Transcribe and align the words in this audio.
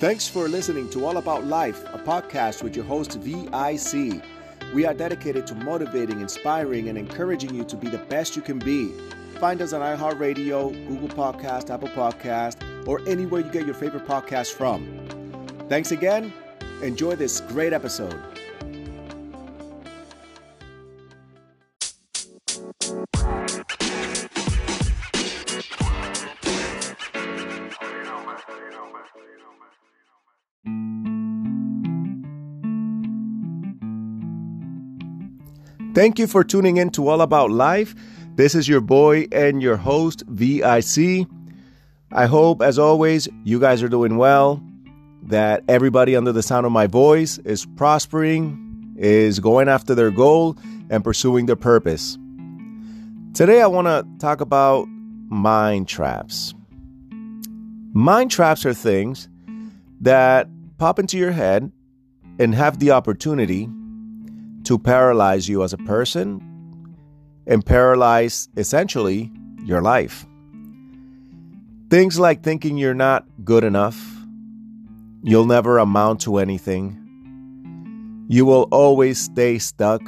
Thanks 0.00 0.26
for 0.26 0.48
listening 0.48 0.88
to 0.92 1.04
All 1.04 1.18
About 1.18 1.44
Life, 1.44 1.84
a 1.92 1.98
podcast 1.98 2.62
with 2.62 2.74
your 2.74 2.86
host, 2.86 3.18
VIC. 3.18 4.22
We 4.72 4.86
are 4.86 4.94
dedicated 4.94 5.46
to 5.48 5.54
motivating, 5.54 6.22
inspiring, 6.22 6.88
and 6.88 6.96
encouraging 6.96 7.54
you 7.54 7.64
to 7.64 7.76
be 7.76 7.90
the 7.90 7.98
best 7.98 8.34
you 8.34 8.40
can 8.40 8.58
be. 8.58 8.94
Find 9.40 9.60
us 9.60 9.74
on 9.74 9.82
iHeartRadio, 9.82 10.72
Google 10.88 11.08
Podcast, 11.08 11.68
Apple 11.68 11.90
Podcast, 11.90 12.88
or 12.88 13.06
anywhere 13.06 13.42
you 13.42 13.50
get 13.50 13.66
your 13.66 13.74
favorite 13.74 14.06
podcast 14.06 14.54
from. 14.54 14.88
Thanks 15.68 15.92
again. 15.92 16.32
Enjoy 16.82 17.14
this 17.14 17.42
great 17.42 17.74
episode. 17.74 18.29
Thank 36.00 36.18
you 36.18 36.26
for 36.26 36.42
tuning 36.42 36.78
in 36.78 36.88
to 36.92 37.08
All 37.08 37.20
About 37.20 37.50
Life. 37.50 37.94
This 38.34 38.54
is 38.54 38.66
your 38.66 38.80
boy 38.80 39.28
and 39.32 39.62
your 39.62 39.76
host, 39.76 40.24
VIC. 40.28 41.26
I 42.10 42.24
hope, 42.24 42.62
as 42.62 42.78
always, 42.78 43.28
you 43.44 43.60
guys 43.60 43.82
are 43.82 43.88
doing 43.90 44.16
well, 44.16 44.62
that 45.24 45.62
everybody 45.68 46.16
under 46.16 46.32
the 46.32 46.42
sound 46.42 46.64
of 46.64 46.72
my 46.72 46.86
voice 46.86 47.36
is 47.44 47.66
prospering, 47.76 48.94
is 48.96 49.40
going 49.40 49.68
after 49.68 49.94
their 49.94 50.10
goal, 50.10 50.56
and 50.88 51.04
pursuing 51.04 51.44
their 51.44 51.54
purpose. 51.54 52.16
Today, 53.34 53.60
I 53.60 53.66
want 53.66 53.86
to 53.86 54.06
talk 54.18 54.40
about 54.40 54.86
mind 55.28 55.86
traps. 55.86 56.54
Mind 57.92 58.30
traps 58.30 58.64
are 58.64 58.72
things 58.72 59.28
that 60.00 60.48
pop 60.78 60.98
into 60.98 61.18
your 61.18 61.32
head 61.32 61.70
and 62.38 62.54
have 62.54 62.78
the 62.78 62.90
opportunity 62.90 63.68
to 64.64 64.78
paralyze 64.78 65.48
you 65.48 65.62
as 65.62 65.72
a 65.72 65.78
person 65.78 66.46
and 67.46 67.64
paralyze 67.64 68.48
essentially 68.56 69.30
your 69.64 69.82
life. 69.82 70.26
Things 71.90 72.18
like 72.18 72.42
thinking 72.42 72.76
you're 72.76 72.94
not 72.94 73.26
good 73.44 73.64
enough, 73.64 74.00
you'll 75.22 75.46
never 75.46 75.78
amount 75.78 76.20
to 76.22 76.38
anything, 76.38 76.96
you 78.28 78.46
will 78.46 78.68
always 78.70 79.18
stay 79.18 79.58
stuck, 79.58 80.00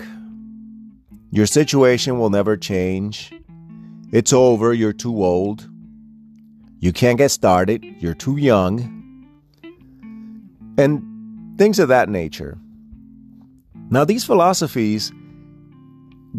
your 1.32 1.46
situation 1.46 2.18
will 2.18 2.30
never 2.30 2.56
change, 2.56 3.32
it's 4.12 4.32
over, 4.32 4.72
you're 4.72 4.92
too 4.92 5.24
old, 5.24 5.68
you 6.78 6.92
can't 6.92 7.18
get 7.18 7.30
started, 7.30 7.84
you're 7.98 8.14
too 8.14 8.36
young, 8.36 8.78
and 10.78 11.02
things 11.58 11.78
of 11.78 11.88
that 11.88 12.08
nature. 12.08 12.58
Now, 13.92 14.06
these 14.06 14.24
philosophies 14.24 15.12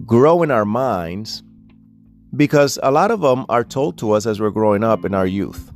grow 0.07 0.41
in 0.41 0.49
our 0.49 0.65
minds 0.65 1.43
because 2.35 2.79
a 2.81 2.89
lot 2.89 3.11
of 3.11 3.21
them 3.21 3.45
are 3.47 3.63
told 3.63 3.99
to 3.99 4.13
us 4.13 4.25
as 4.25 4.41
we're 4.41 4.49
growing 4.49 4.83
up 4.83 5.05
in 5.05 5.13
our 5.13 5.27
youth. 5.27 5.71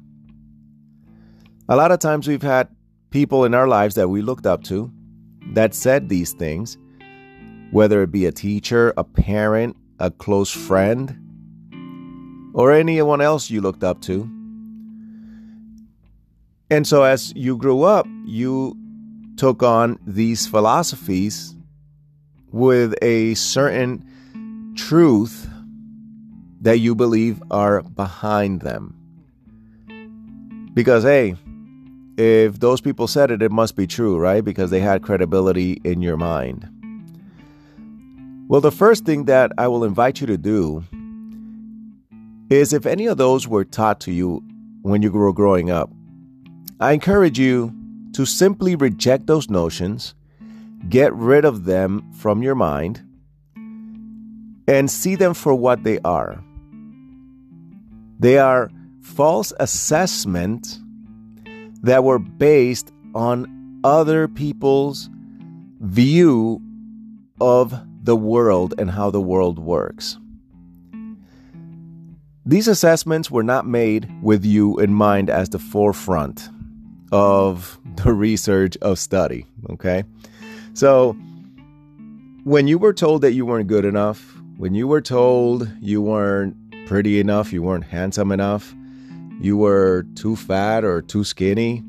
A 1.69 1.75
lot 1.75 1.91
of 1.91 1.99
times 1.99 2.27
we've 2.27 2.41
had 2.41 2.67
people 3.11 3.45
in 3.45 3.53
our 3.53 3.67
lives 3.67 3.93
that 3.93 4.09
we 4.09 4.23
looked 4.23 4.47
up 4.47 4.63
to 4.63 4.91
that 5.53 5.75
said 5.75 6.09
these 6.09 6.33
things, 6.33 6.79
whether 7.69 8.01
it 8.01 8.11
be 8.11 8.25
a 8.25 8.31
teacher, 8.31 8.91
a 8.97 9.03
parent, 9.03 9.77
a 9.99 10.09
close 10.09 10.49
friend, 10.49 11.15
or 12.55 12.71
anyone 12.71 13.21
else 13.21 13.51
you 13.51 13.61
looked 13.61 13.83
up 13.83 14.01
to. 14.01 14.27
And 16.71 16.87
so 16.87 17.03
as 17.03 17.33
you 17.35 17.55
grew 17.55 17.83
up, 17.83 18.07
you 18.25 18.75
took 19.35 19.61
on 19.61 19.99
these 20.07 20.47
philosophies 20.47 21.53
with 22.51 22.95
a 23.01 23.33
certain 23.35 24.03
truth 24.75 25.49
that 26.61 26.79
you 26.79 26.95
believe 26.95 27.41
are 27.51 27.81
behind 27.83 28.61
them. 28.61 28.93
Because, 30.73 31.03
hey, 31.03 31.35
if 32.17 32.59
those 32.59 32.81
people 32.81 33.07
said 33.07 33.31
it, 33.31 33.41
it 33.41 33.51
must 33.51 33.75
be 33.75 33.87
true, 33.87 34.17
right? 34.17 34.43
Because 34.43 34.71
they 34.71 34.79
had 34.79 35.03
credibility 35.03 35.81
in 35.83 36.01
your 36.01 36.17
mind. 36.17 36.67
Well, 38.47 38.61
the 38.61 38.71
first 38.71 39.05
thing 39.05 39.25
that 39.25 39.51
I 39.57 39.67
will 39.67 39.83
invite 39.83 40.21
you 40.21 40.27
to 40.27 40.37
do 40.37 40.83
is 42.49 42.73
if 42.73 42.85
any 42.85 43.05
of 43.07 43.17
those 43.17 43.47
were 43.47 43.65
taught 43.65 43.99
to 44.01 44.11
you 44.11 44.41
when 44.81 45.01
you 45.01 45.11
were 45.11 45.33
growing 45.33 45.69
up, 45.69 45.91
I 46.79 46.93
encourage 46.93 47.37
you 47.37 47.73
to 48.13 48.25
simply 48.25 48.75
reject 48.75 49.27
those 49.27 49.49
notions 49.49 50.15
Get 50.89 51.13
rid 51.13 51.45
of 51.45 51.65
them 51.65 52.11
from 52.13 52.41
your 52.41 52.55
mind 52.55 53.01
and 54.67 54.89
see 54.89 55.15
them 55.15 55.33
for 55.33 55.53
what 55.53 55.83
they 55.83 55.99
are. 55.99 56.43
They 58.19 58.37
are 58.37 58.69
false 59.01 59.53
assessments 59.59 60.79
that 61.81 62.03
were 62.03 62.19
based 62.19 62.91
on 63.13 63.79
other 63.83 64.27
people's 64.27 65.09
view 65.79 66.61
of 67.39 67.79
the 68.03 68.15
world 68.15 68.73
and 68.77 68.89
how 68.89 69.09
the 69.11 69.21
world 69.21 69.59
works. 69.59 70.17
These 72.45 72.67
assessments 72.67 73.29
were 73.29 73.43
not 73.43 73.67
made 73.67 74.09
with 74.21 74.45
you 74.45 74.79
in 74.79 74.93
mind 74.93 75.29
as 75.29 75.49
the 75.49 75.59
forefront 75.59 76.49
of 77.11 77.77
the 78.03 78.13
research 78.13 78.77
of 78.77 78.99
study, 78.99 79.45
okay? 79.69 80.05
So, 80.77 81.13
when 82.43 82.67
you 82.67 82.77
were 82.77 82.93
told 82.93 83.23
that 83.23 83.33
you 83.33 83.47
weren't 83.47 83.65
good 83.65 83.83
enough, 83.83 84.37
when 84.57 84.75
you 84.75 84.87
were 84.87 85.01
told 85.01 85.67
you 85.81 86.03
weren't 86.03 86.55
pretty 86.85 87.19
enough, 87.19 87.51
you 87.51 87.63
weren't 87.63 87.85
handsome 87.85 88.31
enough, 88.31 88.75
you 89.41 89.57
were 89.57 90.05
too 90.13 90.35
fat 90.35 90.83
or 90.83 91.01
too 91.01 91.23
skinny, 91.23 91.83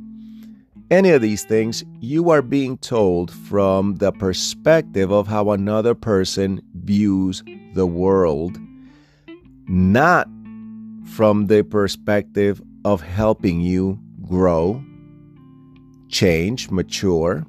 any 0.90 1.10
of 1.10 1.20
these 1.20 1.44
things, 1.44 1.84
you 2.00 2.30
are 2.30 2.40
being 2.40 2.78
told 2.78 3.30
from 3.30 3.96
the 3.96 4.10
perspective 4.10 5.12
of 5.12 5.26
how 5.26 5.50
another 5.50 5.94
person 5.94 6.62
views 6.72 7.42
the 7.74 7.86
world, 7.86 8.58
not 9.66 10.26
from 11.04 11.48
the 11.48 11.62
perspective 11.62 12.62
of 12.86 13.02
helping 13.02 13.60
you 13.60 14.00
grow, 14.26 14.82
change, 16.08 16.70
mature, 16.70 17.44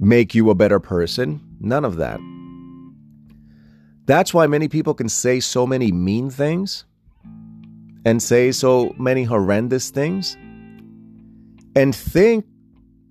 make 0.00 0.34
you 0.34 0.50
a 0.50 0.54
better 0.54 0.80
person. 0.80 1.40
None 1.60 1.84
of 1.84 1.96
that. 1.96 2.18
That's 4.06 4.34
why 4.34 4.46
many 4.46 4.66
people 4.66 4.94
can 4.94 5.08
say 5.08 5.38
so 5.38 5.66
many 5.66 5.92
mean 5.92 6.30
things 6.30 6.84
and 8.04 8.22
say 8.22 8.50
so 8.50 8.94
many 8.98 9.24
horrendous 9.24 9.90
things 9.90 10.36
and 11.76 11.94
think 11.94 12.46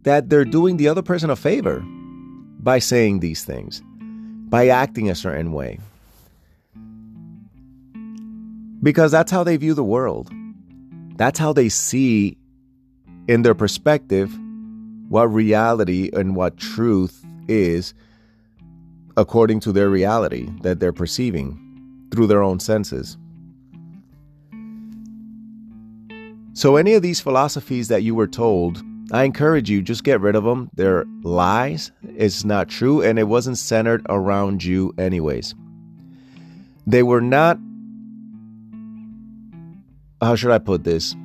that 0.03 0.29
they're 0.29 0.43
doing 0.43 0.77
the 0.77 0.87
other 0.87 1.03
person 1.03 1.29
a 1.29 1.35
favor 1.35 1.81
by 2.59 2.79
saying 2.79 3.19
these 3.19 3.45
things, 3.45 3.81
by 4.49 4.67
acting 4.67 5.09
a 5.09 5.15
certain 5.15 5.53
way. 5.53 5.79
Because 8.81 9.11
that's 9.11 9.31
how 9.31 9.43
they 9.43 9.57
view 9.57 9.73
the 9.73 9.83
world. 9.83 10.31
That's 11.15 11.37
how 11.37 11.53
they 11.53 11.69
see, 11.69 12.37
in 13.27 13.43
their 13.43 13.55
perspective, 13.55 14.33
what 15.09 15.25
reality 15.25 16.09
and 16.13 16.35
what 16.35 16.57
truth 16.57 17.25
is 17.47 17.93
according 19.17 19.59
to 19.59 19.71
their 19.71 19.89
reality 19.89 20.49
that 20.61 20.79
they're 20.79 20.93
perceiving 20.93 21.59
through 22.11 22.27
their 22.27 22.41
own 22.41 22.59
senses. 22.59 23.17
So, 26.53 26.75
any 26.75 26.93
of 26.93 27.01
these 27.01 27.19
philosophies 27.19 27.87
that 27.87 28.03
you 28.03 28.15
were 28.15 28.27
told, 28.27 28.83
I 29.11 29.23
encourage 29.23 29.69
you, 29.69 29.81
just 29.81 30.03
get 30.03 30.21
rid 30.21 30.35
of 30.35 30.43
them. 30.43 30.69
They're 30.73 31.05
lies, 31.23 31.91
it's 32.03 32.43
not 32.43 32.69
true, 32.69 33.01
and 33.01 33.17
it 33.17 33.23
wasn't 33.23 33.57
centered 33.57 34.05
around 34.09 34.63
you, 34.63 34.93
anyways. 34.97 35.55
They 36.85 37.03
were 37.03 37.21
not, 37.21 37.57
how 40.21 40.35
should 40.35 40.51
I 40.51 40.59
put 40.59 40.83
this? 40.83 41.15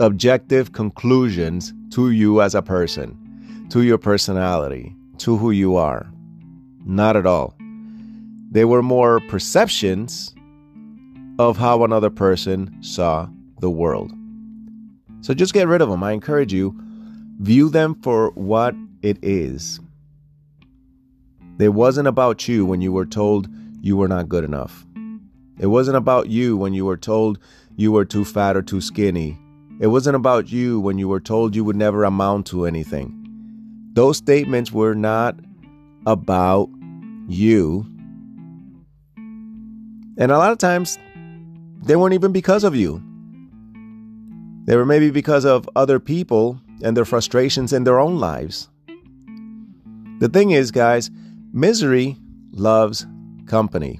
Objective 0.00 0.72
conclusions 0.72 1.74
to 1.90 2.10
you 2.10 2.40
as 2.40 2.54
a 2.54 2.62
person, 2.62 3.66
to 3.68 3.82
your 3.82 3.98
personality, 3.98 4.96
to 5.18 5.36
who 5.36 5.50
you 5.50 5.76
are. 5.76 6.10
Not 6.86 7.16
at 7.16 7.26
all. 7.26 7.54
They 8.50 8.64
were 8.64 8.82
more 8.82 9.20
perceptions 9.28 10.34
of 11.38 11.58
how 11.58 11.84
another 11.84 12.08
person 12.08 12.82
saw 12.82 13.28
the 13.58 13.68
world. 13.68 14.10
So 15.20 15.34
just 15.34 15.52
get 15.52 15.68
rid 15.68 15.82
of 15.82 15.90
them. 15.90 16.02
I 16.02 16.12
encourage 16.12 16.50
you, 16.50 16.74
view 17.38 17.68
them 17.68 17.94
for 18.00 18.30
what 18.30 18.74
it 19.02 19.18
is. 19.20 19.80
It 21.58 21.74
wasn't 21.74 22.08
about 22.08 22.48
you 22.48 22.64
when 22.64 22.80
you 22.80 22.90
were 22.90 23.04
told 23.04 23.48
you 23.82 23.98
were 23.98 24.08
not 24.08 24.30
good 24.30 24.44
enough. 24.44 24.86
It 25.58 25.66
wasn't 25.66 25.98
about 25.98 26.30
you 26.30 26.56
when 26.56 26.72
you 26.72 26.86
were 26.86 26.96
told 26.96 27.38
you 27.76 27.92
were 27.92 28.06
too 28.06 28.24
fat 28.24 28.56
or 28.56 28.62
too 28.62 28.80
skinny 28.80 29.38
It 29.80 29.86
wasn't 29.86 30.16
about 30.16 30.52
you 30.52 30.78
when 30.78 30.98
you 30.98 31.08
were 31.08 31.20
told 31.20 31.56
you 31.56 31.64
would 31.64 31.74
never 31.74 32.04
amount 32.04 32.46
to 32.48 32.66
anything. 32.66 33.16
Those 33.94 34.18
statements 34.18 34.70
were 34.70 34.94
not 34.94 35.36
about 36.04 36.68
you. 37.26 37.86
And 39.16 40.30
a 40.30 40.36
lot 40.36 40.52
of 40.52 40.58
times, 40.58 40.98
they 41.82 41.96
weren't 41.96 42.12
even 42.12 42.30
because 42.30 42.62
of 42.62 42.76
you. 42.76 43.02
They 44.66 44.76
were 44.76 44.84
maybe 44.84 45.10
because 45.10 45.46
of 45.46 45.66
other 45.74 45.98
people 45.98 46.60
and 46.82 46.94
their 46.94 47.06
frustrations 47.06 47.72
in 47.72 47.84
their 47.84 47.98
own 47.98 48.18
lives. 48.18 48.68
The 50.18 50.28
thing 50.28 50.50
is, 50.50 50.70
guys, 50.70 51.10
misery 51.54 52.18
loves 52.52 53.06
company. 53.46 53.98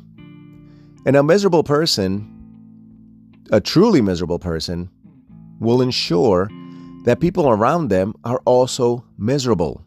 And 1.06 1.16
a 1.16 1.22
miserable 1.22 1.64
person, 1.64 2.28
a 3.50 3.62
truly 3.62 4.02
miserable 4.02 4.38
person, 4.38 4.90
will 5.60 5.80
ensure 5.82 6.50
that 7.04 7.20
people 7.20 7.48
around 7.48 7.88
them 7.88 8.14
are 8.24 8.40
also 8.44 9.04
miserable. 9.16 9.84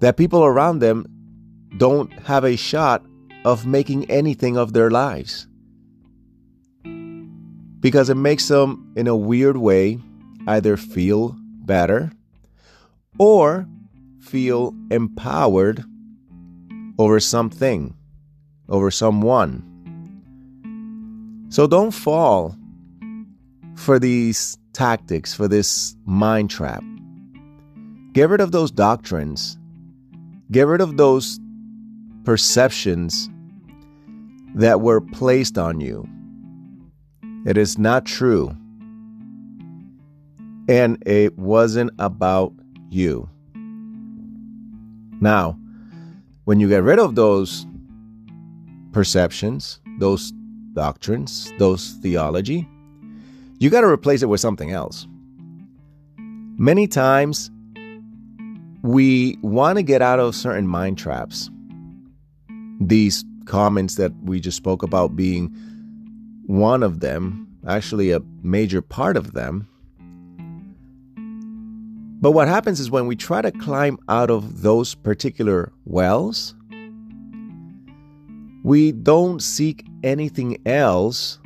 That 0.00 0.16
people 0.16 0.44
around 0.44 0.80
them 0.80 1.06
don't 1.78 2.12
have 2.24 2.44
a 2.44 2.56
shot 2.56 3.04
of 3.44 3.66
making 3.66 4.10
anything 4.10 4.56
of 4.56 4.72
their 4.72 4.90
lives. 4.90 5.46
Because 7.80 8.10
it 8.10 8.16
makes 8.16 8.48
them, 8.48 8.92
in 8.96 9.06
a 9.06 9.16
weird 9.16 9.56
way, 9.56 9.98
either 10.46 10.76
feel 10.76 11.36
better 11.38 12.12
or 13.18 13.66
feel 14.20 14.74
empowered 14.90 15.84
over 16.98 17.18
something, 17.20 17.94
over 18.68 18.90
someone. 18.90 19.66
So 21.48 21.66
don't 21.66 21.92
fall 21.92 22.54
for 23.80 23.98
these 23.98 24.58
tactics, 24.74 25.32
for 25.32 25.48
this 25.48 25.96
mind 26.04 26.50
trap. 26.50 26.84
Get 28.12 28.28
rid 28.28 28.40
of 28.40 28.52
those 28.52 28.70
doctrines. 28.70 29.58
Get 30.50 30.66
rid 30.66 30.82
of 30.82 30.98
those 30.98 31.40
perceptions 32.24 33.30
that 34.54 34.82
were 34.82 35.00
placed 35.00 35.56
on 35.56 35.80
you. 35.80 36.06
It 37.46 37.56
is 37.56 37.78
not 37.78 38.04
true. 38.04 38.54
And 40.68 41.02
it 41.06 41.38
wasn't 41.38 41.90
about 41.98 42.52
you. 42.90 43.30
Now, 45.20 45.58
when 46.44 46.60
you 46.60 46.68
get 46.68 46.82
rid 46.82 46.98
of 46.98 47.14
those 47.14 47.66
perceptions, 48.92 49.80
those 49.98 50.32
doctrines, 50.74 51.50
those 51.58 51.92
theology, 52.02 52.68
you 53.60 53.68
got 53.68 53.82
to 53.82 53.86
replace 53.86 54.22
it 54.22 54.26
with 54.26 54.40
something 54.40 54.72
else. 54.72 55.06
Many 56.56 56.88
times, 56.88 57.50
we 58.82 59.38
want 59.42 59.76
to 59.76 59.82
get 59.82 60.00
out 60.00 60.18
of 60.18 60.34
certain 60.34 60.66
mind 60.66 60.96
traps. 60.96 61.50
These 62.80 63.22
comments 63.44 63.96
that 63.96 64.12
we 64.24 64.40
just 64.40 64.56
spoke 64.56 64.82
about 64.82 65.14
being 65.14 65.54
one 66.46 66.82
of 66.82 67.00
them, 67.00 67.46
actually, 67.68 68.12
a 68.12 68.20
major 68.42 68.80
part 68.80 69.18
of 69.18 69.34
them. 69.34 69.68
But 72.22 72.32
what 72.32 72.48
happens 72.48 72.80
is 72.80 72.90
when 72.90 73.06
we 73.06 73.14
try 73.14 73.42
to 73.42 73.52
climb 73.52 73.98
out 74.08 74.30
of 74.30 74.62
those 74.62 74.94
particular 74.94 75.70
wells, 75.84 76.54
we 78.62 78.92
don't 78.92 79.42
seek 79.42 79.84
anything 80.02 80.56
else 80.66 81.38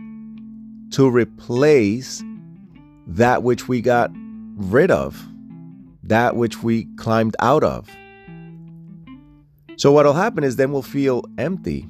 to 0.94 1.10
replace 1.10 2.22
that 3.08 3.42
which 3.42 3.66
we 3.66 3.80
got 3.80 4.12
rid 4.54 4.92
of, 4.92 5.26
that 6.04 6.36
which 6.36 6.62
we 6.62 6.84
climbed 6.94 7.34
out 7.40 7.64
of. 7.64 7.88
So, 9.76 9.90
what'll 9.90 10.12
happen 10.12 10.44
is 10.44 10.54
then 10.54 10.70
we'll 10.70 10.82
feel 10.82 11.24
empty. 11.36 11.88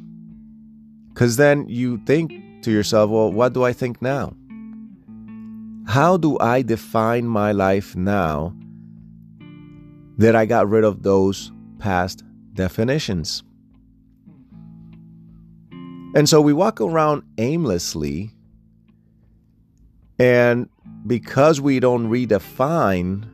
Because 1.12 1.36
then 1.36 1.68
you 1.68 1.98
think 2.06 2.32
to 2.62 2.70
yourself, 2.70 3.10
well, 3.10 3.30
what 3.30 3.52
do 3.52 3.62
I 3.62 3.74
think 3.74 4.00
now? 4.00 4.34
How 5.86 6.16
do 6.16 6.38
I 6.38 6.62
define 6.62 7.26
my 7.26 7.52
life 7.52 7.94
now 7.94 8.56
that 10.16 10.34
I 10.34 10.46
got 10.46 10.66
rid 10.66 10.82
of 10.82 11.02
those 11.02 11.52
past 11.78 12.24
definitions? 12.54 13.42
And 16.16 16.26
so 16.26 16.40
we 16.40 16.54
walk 16.54 16.80
around 16.80 17.22
aimlessly 17.36 18.33
and 20.18 20.68
because 21.06 21.60
we 21.60 21.80
don't 21.80 22.08
redefine, 22.08 23.28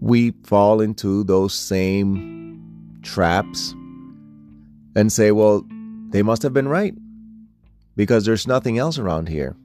we 0.00 0.32
fall 0.44 0.80
into 0.80 1.22
those 1.24 1.54
same 1.54 2.98
traps 3.02 3.74
and 4.96 5.12
say, 5.12 5.30
well, 5.30 5.64
they 6.10 6.22
must 6.22 6.42
have 6.42 6.52
been 6.52 6.68
right 6.68 6.94
because 7.96 8.24
there's 8.24 8.46
nothing 8.46 8.78
else 8.78 8.98
around 8.98 9.28
here. 9.28 9.56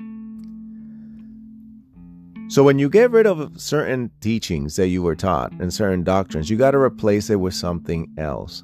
So 2.49 2.63
when 2.63 2.79
you 2.79 2.89
get 2.89 3.11
rid 3.11 3.27
of 3.27 3.59
certain 3.59 4.09
teachings 4.21 4.77
that 4.77 4.87
you 4.87 5.03
were 5.03 5.15
taught 5.15 5.51
and 5.53 5.73
certain 5.73 6.03
doctrines, 6.03 6.49
you 6.49 6.55
got 6.55 6.71
to 6.71 6.77
replace 6.77 7.29
it 7.29 7.35
with 7.37 7.53
something 7.53 8.09
else. 8.17 8.63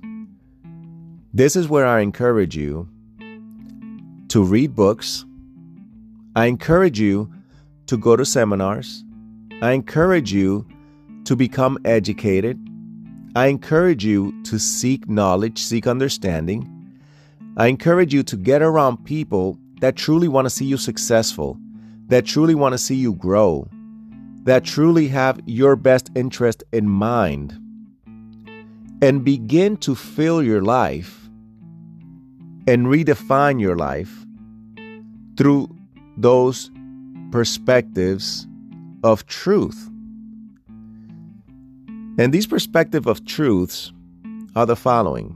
This 1.34 1.56
is 1.56 1.68
where 1.68 1.86
I 1.86 2.00
encourage 2.00 2.56
you 2.56 2.88
to 4.30 4.44
read 4.44 4.76
books 4.76 5.26
I 6.36 6.48
encourage 6.48 7.00
you 7.00 7.32
to 7.86 7.96
go 7.96 8.16
to 8.16 8.26
seminars. 8.26 9.04
I 9.62 9.74
encourage 9.74 10.34
you 10.34 10.68
to 11.26 11.36
become 11.36 11.78
educated. 11.86 12.60
I 13.36 13.48
encourage 13.48 14.04
you 14.04 14.34
to 14.46 14.58
seek 14.58 15.08
knowledge, 15.08 15.60
seek 15.60 15.86
understanding. 15.86 16.68
I 17.56 17.68
encourage 17.68 18.16
you 18.16 18.24
to 18.24 18.36
get 18.36 18.64
around 18.64 19.06
people 19.06 19.60
that 19.82 19.96
truly 19.96 20.28
want 20.28 20.46
to 20.46 20.50
see 20.50 20.66
you 20.66 20.78
successful, 20.78 21.56
that 22.08 22.26
truly 22.26 22.56
want 22.56 22.74
to 22.74 22.80
see 22.80 22.96
you 22.96 23.14
grow, 23.14 23.68
that 24.44 24.64
truly 24.64 25.10
have 25.10 25.40
your 25.46 25.76
best 25.76 26.10
interest 26.16 26.64
in 26.72 26.90
mind. 26.90 27.60
And 29.04 29.24
begin 29.24 29.78
to 29.78 29.94
fill 29.94 30.42
your 30.42 30.64
life 30.64 31.30
and 32.66 32.88
redefine 32.88 33.60
your 33.60 33.76
life 33.76 34.26
through 35.38 35.70
those 36.18 36.72
perspectives 37.32 38.48
of 39.04 39.26
truth. 39.26 39.90
And 42.18 42.32
these 42.32 42.46
perspective 42.46 43.08
of 43.08 43.26
truths 43.26 43.92
are 44.56 44.66
the 44.66 44.76
following. 44.76 45.36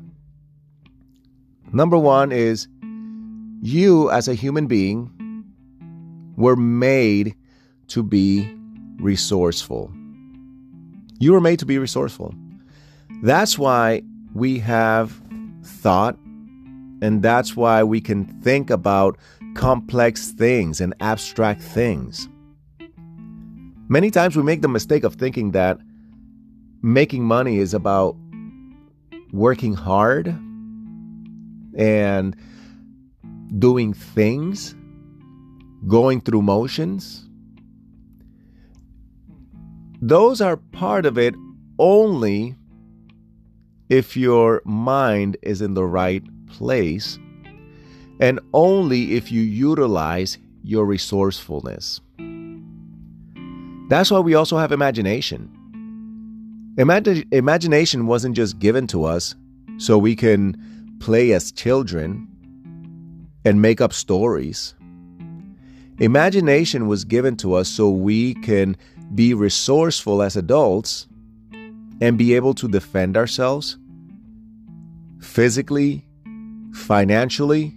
Number 1.74 1.98
one 1.98 2.31
is 2.31 2.67
you 3.62 4.10
as 4.12 4.27
a 4.27 4.36
human 4.36 4.67
being 4.67 5.12
were 6.38 6.55
made 6.55 7.36
to 7.88 8.03
be 8.03 8.53
resourceful. 9.00 9.91
You 11.19 11.34
were 11.34 11.41
made 11.41 11.60
to 11.60 11.65
be 11.65 11.79
resourceful. 11.79 12.34
That's 13.24 13.57
why 13.57 14.03
we 14.36 14.60
have 14.60 15.19
thought, 15.63 16.15
and 17.01 17.24
that's 17.24 17.55
why 17.55 17.84
we 17.84 18.00
can 18.00 18.25
think 18.41 18.69
about 18.69 19.17
complex 19.57 20.31
things 20.31 20.79
and 20.79 20.93
abstract 20.99 21.61
things. 21.61 22.29
Many 23.89 24.11
times 24.11 24.37
we 24.37 24.43
make 24.43 24.61
the 24.61 24.67
mistake 24.67 25.03
of 25.03 25.15
thinking 25.15 25.51
that 25.51 25.79
making 26.83 27.23
money 27.23 27.57
is 27.57 27.73
about 27.73 28.15
working 29.33 29.73
hard 29.73 30.27
and 31.75 32.35
doing 33.57 33.93
things, 33.93 34.75
going 35.87 36.21
through 36.21 36.43
motions. 36.43 37.27
Those 39.99 40.39
are 40.39 40.57
part 40.57 41.07
of 41.07 41.17
it 41.17 41.33
only 41.79 42.55
if 43.89 44.15
your 44.15 44.61
mind 44.65 45.35
is 45.41 45.61
in 45.63 45.73
the 45.73 45.85
right 45.85 46.23
place 46.47 47.17
and 48.19 48.39
only 48.53 49.15
if 49.15 49.31
you 49.31 49.41
utilize 49.41 50.38
your 50.63 50.86
resourcefulness. 50.86 52.01
That's 53.89 54.12
why 54.12 54.19
we 54.19 54.36
also 54.36 54.57
have 54.57 54.71
imagination. 54.71 55.53
Imagination 56.77 58.05
wasn't 58.05 58.36
just 58.36 58.59
given 58.59 58.86
to 58.88 59.05
us 59.05 59.36
so 59.77 59.97
we 59.97 60.15
can 60.15 60.55
play 61.00 61.31
as 61.31 61.51
children 61.51 62.27
and 63.45 63.62
make 63.62 63.79
up 63.81 63.93
stories. 63.93 64.75
Imagination 66.00 66.88
was 66.88 67.05
given 67.05 67.36
to 67.38 67.53
us 67.53 67.69
so 67.69 67.89
we 67.89 68.36
can 68.36 68.75
be 69.15 69.33
resourceful 69.33 70.21
as 70.21 70.36
adults 70.36 71.07
and 72.01 72.17
be 72.17 72.36
able 72.36 72.53
to 72.53 72.67
defend 72.67 73.17
ourselves 73.17 73.77
physically, 75.19 76.05
financially, 76.74 77.74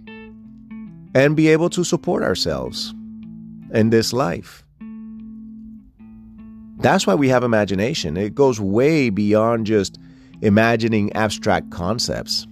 and 1.13 1.35
be 1.35 1.47
able 1.49 1.69
to 1.69 1.83
support 1.83 2.23
ourselves 2.23 2.93
in 3.73 3.89
this 3.89 4.13
life. 4.13 4.63
That's 6.77 7.05
why 7.05 7.15
we 7.15 7.29
have 7.29 7.43
imagination. 7.43 8.17
It 8.17 8.33
goes 8.33 8.59
way 8.59 9.09
beyond 9.09 9.67
just 9.67 9.97
imagining 10.41 11.13
abstract 11.13 11.69
concepts. 11.69 12.47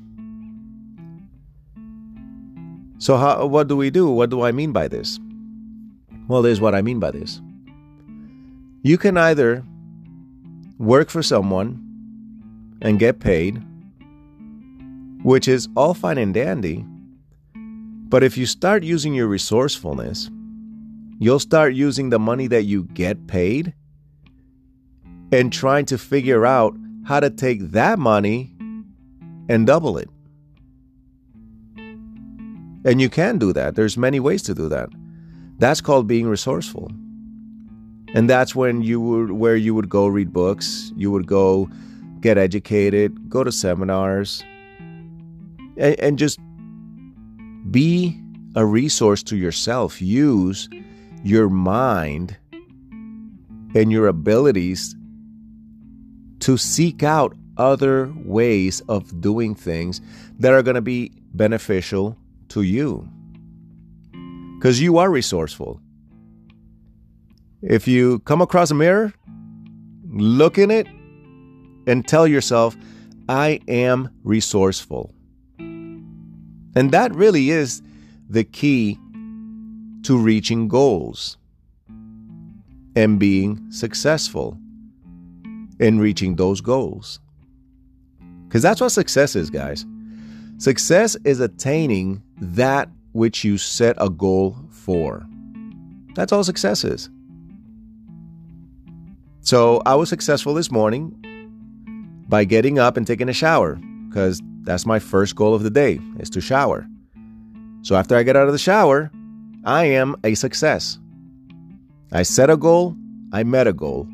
So, 2.99 3.17
how, 3.17 3.45
what 3.47 3.67
do 3.67 3.77
we 3.77 3.89
do? 3.89 4.09
What 4.09 4.29
do 4.29 4.43
I 4.43 4.51
mean 4.51 4.71
by 4.71 4.87
this? 4.87 5.19
Well, 6.27 6.43
here's 6.43 6.61
what 6.61 6.75
I 6.75 6.81
mean 6.81 6.99
by 6.99 7.11
this. 7.11 7.41
You 8.83 8.97
can 8.97 9.17
either 9.17 9.63
work 10.77 11.09
for 11.09 11.23
someone 11.23 11.85
and 12.81 12.99
get 12.99 13.19
paid, 13.19 13.61
which 15.23 15.47
is 15.47 15.67
all 15.75 15.93
fine 15.93 16.17
and 16.17 16.33
dandy. 16.33 16.85
But 18.09 18.23
if 18.23 18.37
you 18.37 18.47
start 18.47 18.83
using 18.83 19.13
your 19.13 19.27
resourcefulness, 19.27 20.31
you'll 21.19 21.39
start 21.39 21.75
using 21.75 22.09
the 22.09 22.17
money 22.17 22.47
that 22.47 22.63
you 22.63 22.83
get 22.85 23.27
paid 23.27 23.73
and 25.31 25.53
trying 25.53 25.85
to 25.85 25.97
figure 25.97 26.45
out 26.45 26.75
how 27.05 27.19
to 27.19 27.29
take 27.29 27.71
that 27.71 27.99
money 27.99 28.51
and 29.47 29.67
double 29.67 29.97
it. 29.97 30.09
And 32.85 32.99
you 32.99 33.09
can 33.09 33.37
do 33.37 33.53
that. 33.53 33.75
There's 33.75 33.95
many 33.97 34.19
ways 34.19 34.41
to 34.43 34.55
do 34.55 34.69
that. 34.69 34.89
That's 35.59 35.81
called 35.81 36.07
being 36.07 36.27
resourceful. 36.27 36.89
And 38.15 38.27
that's 38.27 38.55
when 38.55 38.81
you 38.81 38.99
would 38.99 39.31
where 39.31 39.55
you 39.55 39.75
would 39.75 39.89
go 39.89 40.07
read 40.07 40.33
books, 40.33 40.91
you 40.95 41.11
would 41.11 41.27
go 41.27 41.69
get 42.21 42.39
educated, 42.39 43.29
go 43.29 43.43
to 43.43 43.51
seminars, 43.51 44.43
and, 45.77 45.99
and 45.99 46.17
just 46.17 46.39
be 47.71 48.19
a 48.55 48.65
resource 48.65 49.23
to 49.23 49.37
yourself. 49.37 50.01
Use 50.01 50.69
your 51.23 51.49
mind 51.49 52.37
and 53.75 53.91
your 53.91 54.07
abilities 54.07 54.95
to 56.39 56.57
seek 56.57 57.03
out 57.03 57.35
other 57.57 58.11
ways 58.15 58.81
of 58.87 59.21
doing 59.21 59.53
things 59.53 60.01
that 60.39 60.53
are 60.53 60.63
going 60.63 60.75
to 60.75 60.81
be 60.81 61.11
beneficial 61.33 62.17
to 62.47 62.61
you. 62.61 63.07
Because 64.57 64.81
you 64.81 64.97
are 64.97 65.11
resourceful. 65.11 65.79
If 67.61 67.87
you 67.87 68.19
come 68.19 68.41
across 68.41 68.71
a 68.71 68.75
mirror, 68.75 69.13
look 70.09 70.57
in 70.57 70.71
it, 70.71 70.87
and 71.87 72.07
tell 72.07 72.27
yourself, 72.27 72.75
I 73.27 73.59
am 73.67 74.09
resourceful. 74.23 75.13
And 76.75 76.91
that 76.91 77.13
really 77.13 77.49
is 77.49 77.81
the 78.29 78.43
key 78.43 78.97
to 80.03 80.17
reaching 80.17 80.67
goals 80.67 81.37
and 82.95 83.19
being 83.19 83.71
successful 83.71 84.57
in 85.79 85.99
reaching 85.99 86.35
those 86.35 86.61
goals. 86.61 87.19
Because 88.47 88.61
that's 88.61 88.81
what 88.81 88.89
success 88.89 89.35
is, 89.35 89.49
guys. 89.49 89.85
Success 90.57 91.15
is 91.23 91.39
attaining 91.39 92.21
that 92.41 92.89
which 93.13 93.43
you 93.43 93.57
set 93.57 93.95
a 93.99 94.09
goal 94.09 94.57
for. 94.69 95.25
That's 96.15 96.33
all 96.33 96.43
success 96.43 96.83
is. 96.83 97.09
So 99.41 99.81
I 99.85 99.95
was 99.95 100.09
successful 100.09 100.53
this 100.53 100.69
morning 100.69 101.15
by 102.27 102.43
getting 102.43 102.77
up 102.77 102.97
and 102.97 103.07
taking 103.07 103.29
a 103.29 103.33
shower 103.33 103.79
because 104.09 104.41
that's 104.63 104.85
my 104.85 104.99
first 104.99 105.35
goal 105.35 105.53
of 105.53 105.63
the 105.63 105.69
day 105.69 105.99
is 106.19 106.29
to 106.31 106.41
shower. 106.41 106.87
So 107.81 107.95
after 107.95 108.15
I 108.15 108.23
get 108.23 108.35
out 108.35 108.47
of 108.47 108.51
the 108.51 108.59
shower, 108.59 109.11
I 109.65 109.85
am 109.85 110.15
a 110.23 110.35
success. 110.35 110.99
I 112.11 112.23
set 112.23 112.49
a 112.49 112.57
goal, 112.57 112.95
I 113.31 113.43
met 113.43 113.67
a 113.67 113.73
goal. 113.73 114.07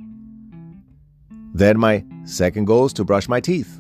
Then 1.54 1.80
my 1.80 2.04
second 2.26 2.66
goal 2.66 2.86
is 2.86 2.94
to 2.94 3.06
brush 3.06 3.30
my 3.30 3.40
teeth. 3.40 3.80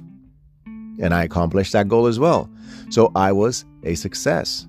And 1.01 1.13
I 1.13 1.23
accomplished 1.23 1.73
that 1.73 1.87
goal 1.87 2.07
as 2.07 2.19
well. 2.19 2.49
So 2.89 3.11
I 3.15 3.31
was 3.31 3.65
a 3.83 3.95
success. 3.95 4.65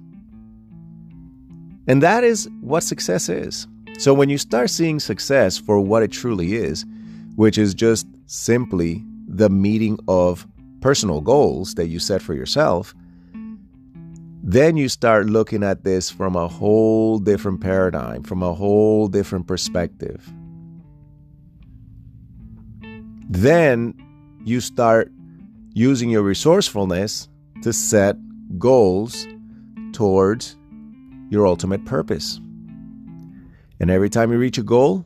And 1.86 2.02
that 2.02 2.24
is 2.24 2.48
what 2.60 2.82
success 2.82 3.28
is. 3.28 3.68
So 3.98 4.12
when 4.12 4.28
you 4.28 4.38
start 4.38 4.70
seeing 4.70 4.98
success 4.98 5.56
for 5.56 5.78
what 5.78 6.02
it 6.02 6.10
truly 6.10 6.54
is, 6.54 6.84
which 7.36 7.58
is 7.58 7.74
just 7.74 8.06
simply 8.26 9.04
the 9.28 9.48
meeting 9.48 9.98
of 10.08 10.46
personal 10.86 11.20
goals 11.20 11.74
that 11.74 11.88
you 11.88 11.98
set 11.98 12.22
for 12.22 12.32
yourself, 12.32 12.94
then 14.44 14.76
you 14.76 14.88
start 14.88 15.26
looking 15.26 15.64
at 15.64 15.82
this 15.82 16.08
from 16.08 16.36
a 16.36 16.46
whole 16.46 17.18
different 17.18 17.60
paradigm, 17.60 18.22
from 18.22 18.40
a 18.40 18.54
whole 18.54 19.08
different 19.08 19.48
perspective. 19.48 20.32
Then 23.28 23.94
you 24.44 24.60
start 24.60 25.10
using 25.74 26.08
your 26.08 26.22
resourcefulness 26.22 27.28
to 27.64 27.72
set 27.72 28.14
goals 28.56 29.26
towards 29.92 30.56
your 31.30 31.48
ultimate 31.48 31.84
purpose. 31.84 32.38
And 33.80 33.90
every 33.90 34.08
time 34.08 34.30
you 34.30 34.38
reach 34.38 34.58
a 34.58 34.62
goal, 34.62 35.04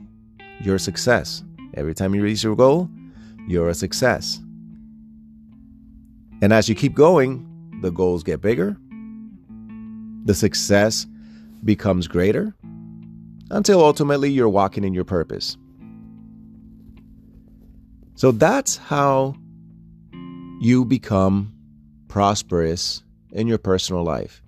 you're 0.60 0.76
a 0.76 0.78
success. 0.90 1.42
Every 1.72 1.94
time 1.94 2.14
you 2.14 2.22
reach 2.22 2.44
your 2.44 2.54
goal, 2.54 2.90
you're 3.48 3.70
a 3.70 3.74
success. 3.74 4.42
And 6.42 6.52
as 6.52 6.68
you 6.68 6.74
keep 6.74 6.94
going, 6.94 7.46
the 7.82 7.90
goals 7.90 8.22
get 8.22 8.40
bigger, 8.40 8.76
the 10.24 10.34
success 10.34 11.06
becomes 11.64 12.08
greater, 12.08 12.54
until 13.50 13.84
ultimately 13.84 14.30
you're 14.30 14.48
walking 14.48 14.84
in 14.84 14.94
your 14.94 15.04
purpose. 15.04 15.56
So 18.14 18.32
that's 18.32 18.76
how 18.76 19.34
you 20.60 20.84
become 20.84 21.52
prosperous 22.08 23.02
in 23.32 23.46
your 23.46 23.58
personal 23.58 24.02
life 24.04 24.42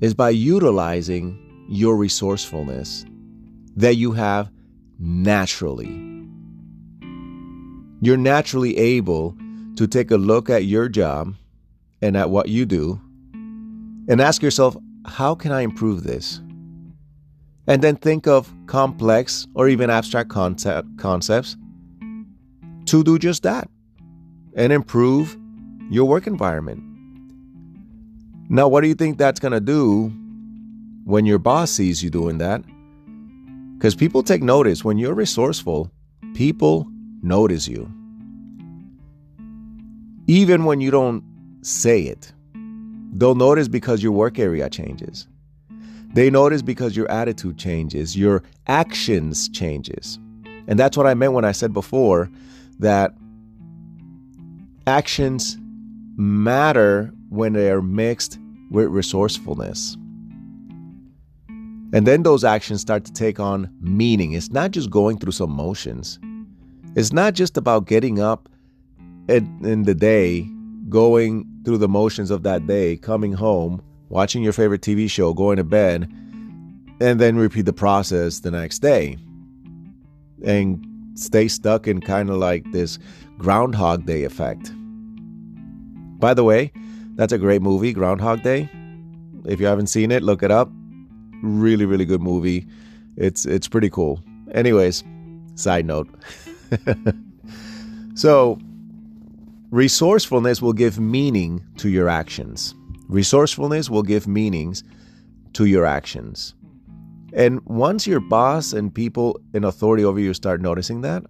is 0.00 0.14
by 0.14 0.30
utilizing 0.30 1.66
your 1.68 1.96
resourcefulness 1.96 3.04
that 3.74 3.96
you 3.96 4.12
have 4.12 4.50
naturally. 4.98 5.88
You're 8.00 8.16
naturally 8.16 8.76
able 8.76 9.36
to 9.76 9.86
take 9.86 10.10
a 10.10 10.16
look 10.16 10.50
at 10.50 10.64
your 10.64 10.88
job 10.88 11.34
and 12.02 12.16
at 12.16 12.30
what 12.30 12.48
you 12.48 12.66
do 12.66 13.00
and 14.08 14.20
ask 14.20 14.42
yourself, 14.42 14.76
how 15.06 15.34
can 15.34 15.52
I 15.52 15.60
improve 15.62 16.02
this? 16.02 16.40
And 17.66 17.82
then 17.82 17.96
think 17.96 18.26
of 18.26 18.52
complex 18.66 19.46
or 19.54 19.68
even 19.68 19.90
abstract 19.90 20.30
concept, 20.30 20.88
concepts 20.98 21.56
to 22.86 23.02
do 23.02 23.18
just 23.18 23.42
that 23.42 23.68
and 24.54 24.72
improve 24.72 25.36
your 25.90 26.06
work 26.06 26.26
environment. 26.26 26.82
Now, 28.48 28.68
what 28.68 28.82
do 28.82 28.88
you 28.88 28.94
think 28.94 29.18
that's 29.18 29.40
going 29.40 29.52
to 29.52 29.60
do 29.60 30.12
when 31.04 31.26
your 31.26 31.38
boss 31.38 31.70
sees 31.72 32.02
you 32.02 32.10
doing 32.10 32.38
that? 32.38 32.62
Because 33.76 33.94
people 33.94 34.22
take 34.22 34.42
notice. 34.42 34.84
When 34.84 34.98
you're 34.98 35.14
resourceful, 35.14 35.90
people 36.34 36.86
notice 37.22 37.66
you. 37.66 37.92
Even 40.26 40.64
when 40.64 40.80
you 40.80 40.90
don't 40.90 41.22
say 41.62 42.02
it, 42.02 42.32
they'll 43.12 43.34
notice 43.34 43.68
because 43.68 44.02
your 44.02 44.12
work 44.12 44.38
area 44.38 44.68
changes. 44.68 45.28
They 46.14 46.30
notice 46.30 46.62
because 46.62 46.96
your 46.96 47.10
attitude 47.10 47.58
changes, 47.58 48.16
your 48.16 48.42
actions 48.66 49.48
changes. 49.48 50.18
And 50.66 50.78
that's 50.78 50.96
what 50.96 51.06
I 51.06 51.14
meant 51.14 51.32
when 51.32 51.44
I 51.44 51.52
said 51.52 51.72
before 51.72 52.30
that 52.78 53.14
actions 54.86 55.56
matter 56.16 57.12
when 57.28 57.52
they 57.52 57.70
are 57.70 57.82
mixed 57.82 58.38
with 58.70 58.86
resourcefulness. 58.86 59.96
And 61.92 62.06
then 62.06 62.24
those 62.24 62.42
actions 62.42 62.80
start 62.80 63.04
to 63.04 63.12
take 63.12 63.38
on 63.38 63.70
meaning. 63.80 64.32
It's 64.32 64.50
not 64.50 64.72
just 64.72 64.90
going 64.90 65.18
through 65.18 65.32
some 65.32 65.50
motions. 65.50 66.18
It's 66.96 67.12
not 67.12 67.34
just 67.34 67.56
about 67.56 67.86
getting 67.86 68.20
up 68.20 68.48
in, 69.28 69.60
in 69.64 69.82
the 69.82 69.94
day, 69.94 70.48
going 70.88 71.46
through 71.64 71.78
the 71.78 71.88
motions 71.88 72.30
of 72.30 72.42
that 72.44 72.66
day, 72.66 72.96
coming 72.96 73.32
home, 73.32 73.82
watching 74.08 74.42
your 74.42 74.52
favorite 74.52 74.82
TV 74.82 75.10
show, 75.10 75.34
going 75.34 75.56
to 75.56 75.64
bed, 75.64 76.10
and 77.00 77.20
then 77.20 77.36
repeat 77.36 77.62
the 77.62 77.72
process 77.72 78.40
the 78.40 78.50
next 78.50 78.78
day. 78.78 79.18
And 80.44 80.86
stay 81.18 81.48
stuck 81.48 81.88
in 81.88 82.00
kind 82.00 82.30
of 82.30 82.36
like 82.36 82.70
this 82.72 82.98
Groundhog 83.38 84.06
Day 84.06 84.24
effect. 84.24 84.72
By 86.18 86.34
the 86.34 86.44
way, 86.44 86.72
that's 87.16 87.32
a 87.32 87.38
great 87.38 87.62
movie, 87.62 87.92
Groundhog 87.92 88.42
Day. 88.42 88.70
If 89.44 89.60
you 89.60 89.66
haven't 89.66 89.88
seen 89.88 90.10
it, 90.10 90.22
look 90.22 90.42
it 90.42 90.50
up. 90.50 90.70
Really, 91.42 91.84
really 91.84 92.04
good 92.04 92.22
movie. 92.22 92.66
It's 93.16 93.46
it's 93.46 93.68
pretty 93.68 93.90
cool. 93.90 94.20
Anyways, 94.52 95.04
side 95.54 95.86
note. 95.86 96.08
so, 98.14 98.58
resourcefulness 99.70 100.62
will 100.62 100.72
give 100.72 100.98
meaning 100.98 101.64
to 101.78 101.88
your 101.88 102.08
actions. 102.08 102.74
Resourcefulness 103.08 103.90
will 103.90 104.02
give 104.02 104.26
meanings 104.26 104.82
to 105.54 105.66
your 105.66 105.84
actions. 105.84 106.54
And 107.32 107.60
once 107.66 108.06
your 108.06 108.20
boss 108.20 108.72
and 108.72 108.94
people 108.94 109.40
in 109.52 109.64
authority 109.64 110.04
over 110.04 110.18
you 110.18 110.34
start 110.34 110.60
noticing 110.60 111.02
that, 111.02 111.24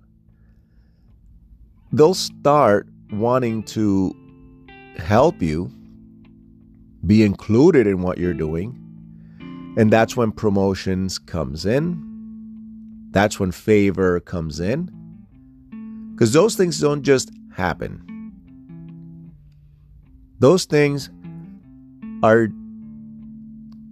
they'll 1.92 2.14
start 2.14 2.88
wanting 3.12 3.62
to 3.64 4.14
help 4.96 5.42
you 5.42 5.70
be 7.06 7.22
included 7.22 7.86
in 7.86 8.02
what 8.02 8.18
you're 8.18 8.34
doing. 8.34 8.82
And 9.76 9.92
that's 9.92 10.16
when 10.16 10.32
promotions 10.32 11.18
comes 11.18 11.66
in. 11.66 12.02
That's 13.10 13.38
when 13.38 13.52
favor 13.52 14.20
comes 14.20 14.60
in. 14.60 14.90
Cuz 16.18 16.32
those 16.32 16.56
things 16.56 16.80
don't 16.80 17.02
just 17.02 17.30
happen. 17.52 18.15
Those 20.38 20.64
things 20.64 21.10
are 22.22 22.48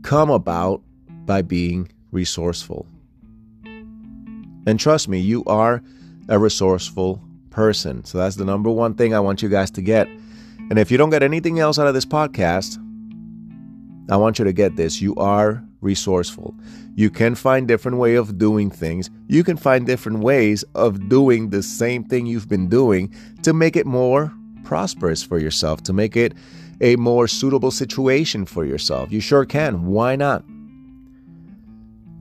come 0.03 0.31
about 0.31 0.83
by 1.25 1.43
being 1.43 1.89
resourceful. 2.11 2.87
And 4.67 4.79
trust 4.79 5.09
me, 5.09 5.19
you 5.19 5.45
are 5.45 5.83
a 6.29 6.39
resourceful 6.39 7.23
person. 7.51 8.05
So 8.05 8.19
that's 8.19 8.37
the 8.37 8.45
number 8.45 8.71
one 8.71 8.95
thing 8.95 9.15
I 9.15 9.21
want 9.21 9.43
you 9.43 9.49
guys 9.49 9.71
to 9.73 9.83
get. 9.83 10.07
And 10.71 10.79
if 10.79 10.91
you 10.91 10.99
don't 10.99 11.11
get 11.11 11.23
anything 11.23 11.59
else 11.59 11.79
out 11.79 11.87
of 11.87 11.95
this 11.95 12.07
podcast, 12.07 12.79
I 14.11 14.17
want 14.17 14.39
you 14.39 14.45
to 14.45 14.53
get 14.53 14.77
this. 14.77 15.01
You 15.01 15.15
are 15.17 15.63
resourceful. 15.81 16.55
You 16.95 17.11
can 17.11 17.35
find 17.35 17.69
different 17.69 17.99
way 17.99 18.17
of 18.17 18.39
doing 18.39 18.71
things. 18.71 19.11
You 19.29 19.45
can 19.45 19.57
find 19.57 19.87
different 19.87 20.21
ways 20.21 20.63
of 20.75 21.09
doing 21.09 21.51
the 21.51 21.63
same 21.63 22.05
thing 22.05 22.27
you've 22.27 22.49
been 22.49 22.69
doing 22.69 23.15
to 23.43 23.53
make 23.53 23.77
it 23.77 23.87
more 23.87 24.33
prosperous 24.65 25.23
for 25.23 25.39
yourself, 25.39 25.83
to 25.85 25.93
make 25.93 26.17
it 26.17 26.35
a 26.81 26.97
more 26.97 27.29
suitable 27.29 27.71
situation 27.71 28.47
for 28.47 28.65
yourself. 28.65 29.13
You 29.13 29.21
sure 29.21 29.45
can. 29.45 29.87
Why 29.87 30.17
not? 30.17 30.45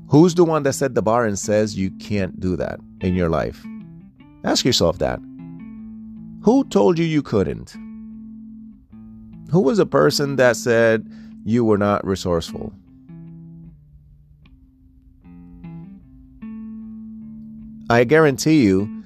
Who's 0.09 0.35
the 0.35 0.45
one 0.45 0.63
that 0.63 0.73
set 0.73 0.93
the 0.93 1.01
bar 1.01 1.25
and 1.25 1.39
says 1.39 1.75
you 1.75 1.89
can't 1.91 2.39
do 2.39 2.55
that 2.57 2.79
in 3.01 3.15
your 3.15 3.29
life? 3.29 3.65
Ask 4.43 4.63
yourself 4.63 5.00
that. 5.00 5.19
Who 6.43 6.65
told 6.65 7.00
you 7.00 7.05
you 7.05 7.23
couldn't? 7.23 7.75
Who 9.50 9.62
was 9.62 9.77
the 9.77 9.85
person 9.85 10.35
that 10.35 10.55
said 10.55 11.09
you 11.45 11.63
were 11.65 11.77
not 11.77 12.05
resourceful? 12.05 12.73
I 17.89 18.03
guarantee 18.03 18.63
you 18.63 19.02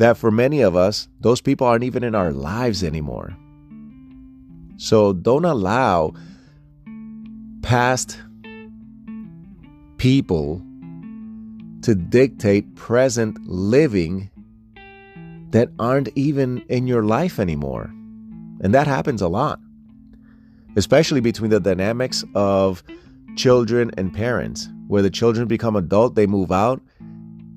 that 0.00 0.16
for 0.16 0.30
many 0.30 0.62
of 0.62 0.74
us, 0.74 1.08
those 1.20 1.42
people 1.42 1.66
aren't 1.66 1.84
even 1.84 2.02
in 2.02 2.14
our 2.14 2.32
lives 2.32 2.82
anymore. 2.82 3.36
So 4.78 5.12
don't 5.12 5.44
allow 5.44 6.14
past 7.60 8.18
people 9.98 10.62
to 11.82 11.94
dictate 11.94 12.76
present 12.76 13.36
living 13.46 14.30
that 15.50 15.68
aren't 15.78 16.08
even 16.14 16.64
in 16.70 16.86
your 16.86 17.02
life 17.02 17.38
anymore. 17.38 17.90
And 18.62 18.72
that 18.72 18.86
happens 18.86 19.20
a 19.20 19.28
lot, 19.28 19.60
especially 20.76 21.20
between 21.20 21.50
the 21.50 21.60
dynamics 21.60 22.24
of 22.34 22.82
children 23.36 23.90
and 23.98 24.14
parents, 24.14 24.66
where 24.88 25.02
the 25.02 25.10
children 25.10 25.46
become 25.46 25.76
adult, 25.76 26.14
they 26.14 26.26
move 26.26 26.50
out, 26.50 26.80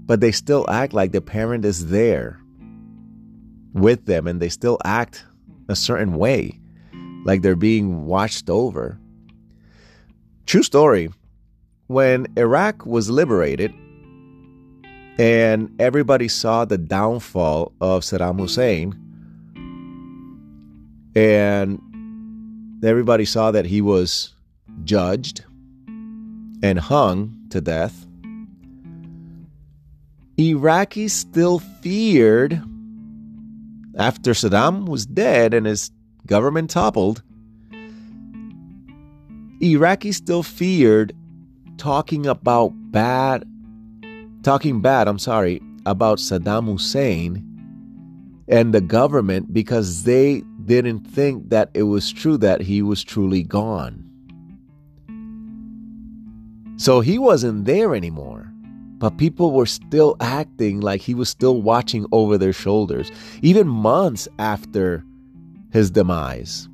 but 0.05 0.19
they 0.19 0.31
still 0.31 0.69
act 0.69 0.93
like 0.93 1.11
the 1.11 1.21
parent 1.21 1.65
is 1.65 1.87
there 1.87 2.39
with 3.73 4.05
them 4.05 4.27
and 4.27 4.41
they 4.41 4.49
still 4.49 4.77
act 4.85 5.25
a 5.69 5.75
certain 5.75 6.13
way, 6.13 6.59
like 7.25 7.41
they're 7.41 7.55
being 7.55 8.05
watched 8.05 8.49
over. 8.49 8.99
True 10.45 10.63
story 10.63 11.09
when 11.87 12.27
Iraq 12.37 12.85
was 12.85 13.09
liberated 13.09 13.73
and 15.17 15.69
everybody 15.79 16.27
saw 16.27 16.65
the 16.65 16.77
downfall 16.77 17.71
of 17.79 18.01
Saddam 18.01 18.39
Hussein, 18.39 18.99
and 21.15 21.79
everybody 22.83 23.25
saw 23.25 23.51
that 23.51 23.65
he 23.65 23.79
was 23.79 24.33
judged 24.83 25.45
and 26.63 26.79
hung 26.79 27.37
to 27.51 27.61
death, 27.61 28.07
Iraqis 30.43 31.11
still 31.11 31.59
feared, 31.59 32.61
after 33.95 34.31
Saddam 34.31 34.87
was 34.87 35.05
dead 35.05 35.53
and 35.53 35.65
his 35.65 35.91
government 36.25 36.69
toppled, 36.69 37.23
Iraqis 39.61 40.15
still 40.15 40.43
feared 40.43 41.15
talking 41.77 42.25
about 42.25 42.73
bad, 42.91 43.45
talking 44.43 44.81
bad, 44.81 45.07
I'm 45.07 45.19
sorry, 45.19 45.61
about 45.85 46.17
Saddam 46.17 46.65
Hussein 46.65 47.49
and 48.49 48.73
the 48.73 48.81
government 48.81 49.53
because 49.53 50.03
they 50.03 50.43
didn't 50.65 51.07
think 51.07 51.49
that 51.51 51.69
it 51.73 51.83
was 51.83 52.11
true 52.11 52.37
that 52.39 52.59
he 52.61 52.81
was 52.81 53.01
truly 53.01 53.43
gone. 53.43 54.03
So 56.75 56.99
he 56.99 57.17
wasn't 57.17 57.63
there 57.63 57.95
anymore. 57.95 58.42
But 59.03 59.17
people 59.17 59.51
were 59.51 59.65
still 59.65 60.15
acting 60.21 60.79
like 60.79 61.01
he 61.01 61.13
was 61.13 61.27
still 61.27 61.61
watching 61.61 62.05
over 62.13 62.37
their 62.37 62.53
shoulders, 62.53 63.11
even 63.41 63.67
months 63.67 64.29
after 64.39 65.03
his 65.73 65.91
demise. 65.91 66.69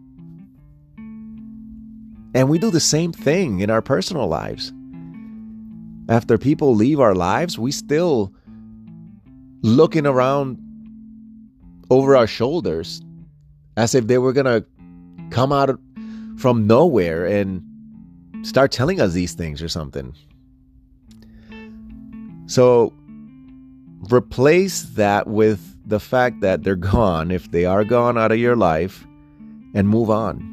And 2.36 2.48
we 2.48 2.60
do 2.60 2.70
the 2.70 2.80
same 2.80 3.12
thing 3.12 3.62
in 3.62 3.72
our 3.72 3.82
personal 3.82 4.28
lives 4.28 4.72
after 6.10 6.40
people 6.40 6.76
leave 6.76 7.00
our 7.00 7.14
lives, 7.14 7.58
we 7.58 7.72
still 7.72 8.34
looking 9.62 10.08
around 10.08 10.58
over 11.92 12.18
our 12.18 12.28
shoulders 12.28 13.02
as 13.78 13.94
if 13.94 14.08
they 14.08 14.18
were 14.18 14.34
going 14.34 14.46
to 14.46 14.66
come 15.30 15.52
out 15.52 15.80
from 16.38 16.66
nowhere 16.66 17.26
and 17.26 17.64
start 18.42 18.72
telling 18.72 19.00
us 19.00 19.14
these 19.14 19.34
things 19.34 19.62
or 19.62 19.70
something. 19.70 20.16
So 22.50 22.94
replace 24.12 24.82
that 24.82 25.28
with 25.28 25.78
the 25.86 26.00
fact 26.00 26.42
that 26.42 26.64
they're 26.64 26.76
gone, 26.76 27.30
if 27.30 27.52
they 27.52 27.66
are 27.66 27.84
gone 27.84 28.18
out 28.18 28.32
of 28.32 28.40
your 28.40 28.56
life, 28.56 29.06
and 29.76 29.88
move 29.88 30.10
on. 30.10 30.50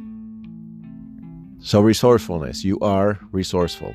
So, 1.61 1.80
resourcefulness. 1.80 2.64
You 2.64 2.78
are 2.80 3.18
resourceful. 3.32 3.94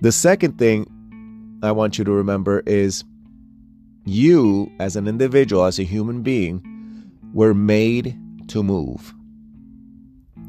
The 0.00 0.10
second 0.10 0.58
thing 0.58 0.86
I 1.62 1.70
want 1.70 1.98
you 1.98 2.04
to 2.04 2.12
remember 2.12 2.62
is 2.66 3.04
you, 4.06 4.72
as 4.80 4.96
an 4.96 5.06
individual, 5.06 5.64
as 5.64 5.78
a 5.78 5.84
human 5.84 6.22
being, 6.22 6.62
were 7.34 7.52
made 7.52 8.18
to 8.48 8.62
move. 8.62 9.14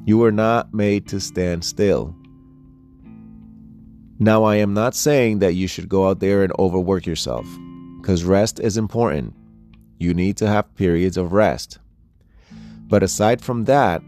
You 0.06 0.18
were 0.18 0.32
not 0.32 0.74
made 0.74 1.08
to 1.10 1.20
stand 1.20 1.66
still. 1.66 2.16
Now, 4.22 4.44
I 4.44 4.58
am 4.58 4.74
not 4.74 4.96
saying 4.96 5.40
that 5.40 5.54
you 5.54 5.66
should 5.68 5.88
go 5.88 6.10
out 6.10 6.20
there 6.20 6.44
and 6.44 6.52
overwork 6.60 7.06
yourself, 7.06 7.48
because 8.02 8.26
rest 8.26 8.60
is 8.60 8.76
important. 8.76 9.34
You 9.98 10.14
need 10.14 10.36
to 10.38 10.48
have 10.48 10.76
periods 10.76 11.16
of 11.16 11.32
rest. 11.32 11.80
But 12.88 13.02
aside 13.02 13.42
from 13.42 13.64
that, 13.66 14.02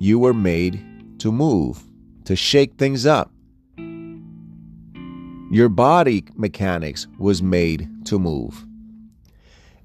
you 0.00 0.18
were 0.18 0.34
made 0.34 0.84
to 1.20 1.30
move, 1.30 1.84
to 2.24 2.34
shake 2.34 2.74
things 2.74 3.06
up, 3.06 3.30
your 5.50 5.68
body 5.68 6.24
mechanics 6.34 7.06
was 7.16 7.40
made 7.40 7.88
to 8.06 8.18
move. 8.18 8.66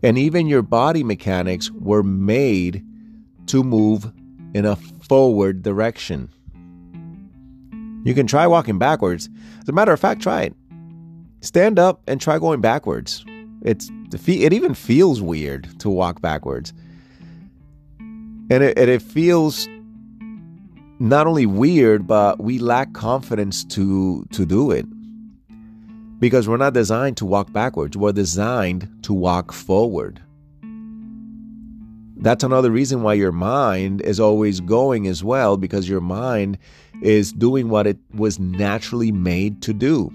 And 0.02 0.18
even 0.18 0.48
your 0.48 0.64
body 0.64 1.04
mechanics 1.04 1.70
were 1.70 2.02
made 2.02 2.84
to 3.46 3.64
move 3.64 4.12
in 4.56 4.66
a 4.66 4.76
forward 4.76 5.62
direction. 5.62 6.30
You 8.04 8.14
can 8.14 8.28
try 8.28 8.48
walking 8.48 8.80
backwards. 8.80 9.30
As 9.62 9.70
a 9.70 9.72
matter 9.72 9.92
of 9.92 10.00
fact, 10.00 10.22
try 10.22 10.44
it. 10.44 10.56
Stand 11.42 11.80
up 11.80 12.02
and 12.08 12.20
try 12.20 12.40
going 12.40 12.62
backwards. 12.62 13.26
It's 13.62 13.90
it 14.12 14.54
even 14.54 14.74
feels 14.74 15.22
weird 15.22 15.80
to 15.80 15.90
walk 15.90 16.22
backwards. 16.22 16.74
And 18.00 18.64
it, 18.64 18.78
and 18.78 18.90
it 18.90 19.02
feels 19.02 19.68
not 21.00 21.28
only 21.28 21.46
weird, 21.46 22.08
but 22.08 22.42
we 22.42 22.60
lack 22.60 22.94
confidence 22.94 23.64
to 23.66 24.26
to 24.32 24.46
do 24.46 24.72
it 24.72 24.86
because 26.20 26.48
we're 26.48 26.58
not 26.58 26.74
designed 26.74 27.18
to 27.18 27.26
walk 27.26 27.52
backwards, 27.54 27.96
we're 27.96 28.12
designed 28.12 28.90
to 29.04 29.14
walk 29.14 29.52
forward. 29.52 30.22
That's 32.18 32.44
another 32.44 32.70
reason 32.70 33.02
why 33.02 33.14
your 33.14 33.32
mind 33.32 34.02
is 34.02 34.20
always 34.20 34.60
going 34.60 35.08
as 35.08 35.24
well, 35.24 35.56
because 35.56 35.88
your 35.88 36.02
mind 36.02 36.58
is 37.02 37.32
doing 37.32 37.70
what 37.70 37.88
it 37.88 37.98
was 38.14 38.40
naturally 38.40 39.12
made 39.12 39.62
to 39.62 39.74
do 39.74 40.12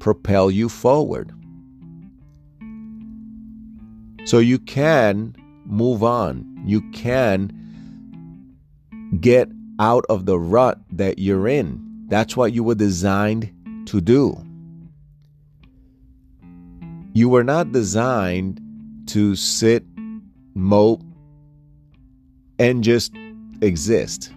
propel 0.00 0.50
you 0.50 0.68
forward. 0.68 1.32
So 4.26 4.38
you 4.38 4.58
can 4.58 5.34
move 5.64 6.02
on. 6.02 6.62
You 6.66 6.82
can 6.92 7.50
get 9.18 9.48
out 9.80 10.04
of 10.10 10.26
the 10.26 10.38
rut 10.38 10.78
that 10.90 11.18
you're 11.18 11.48
in. 11.48 11.80
That's 12.08 12.36
what 12.36 12.52
you 12.52 12.62
were 12.62 12.74
designed 12.74 13.50
to 13.86 14.02
do. 14.02 14.36
You 17.14 17.30
were 17.30 17.44
not 17.44 17.72
designed 17.72 18.60
to 19.06 19.36
sit, 19.36 19.84
mope, 20.54 21.02
and 22.58 22.84
just 22.84 23.14
exist. 23.62 24.33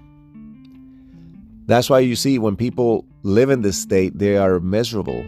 That's 1.68 1.90
why 1.90 2.00
you 2.00 2.16
see 2.16 2.40
when 2.40 2.56
people 2.56 3.06
live 3.24 3.50
in 3.50 3.62
this 3.62 3.78
state, 3.78 4.18
they 4.18 4.38
are 4.38 4.60
miserable. 4.62 5.24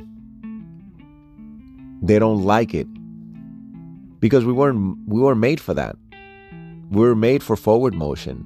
They 2.01 2.17
don't 2.17 2.43
like 2.43 2.73
it. 2.73 2.87
Because 4.21 4.45
we 4.45 4.53
weren't 4.53 4.97
we 5.07 5.19
weren't 5.19 5.39
made 5.39 5.59
for 5.59 5.73
that. 5.73 5.95
We 6.91 7.01
were 7.01 7.15
made 7.15 7.43
for 7.43 7.55
forward 7.55 7.93
motion. 7.93 8.45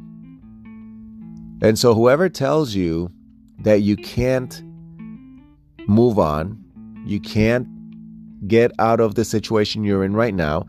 And 1.62 1.80
so 1.80 1.94
whoever 1.94 2.30
tells 2.30 2.76
you 2.76 3.12
that 3.60 3.82
you 3.82 3.96
can't 3.96 4.62
move 5.88 6.20
on, 6.20 6.64
you 7.06 7.20
can't 7.20 7.68
get 8.48 8.72
out 8.80 9.00
of 9.00 9.16
the 9.16 9.24
situation 9.24 9.84
you're 9.84 10.04
in 10.04 10.16
right 10.16 10.34
now, 10.34 10.66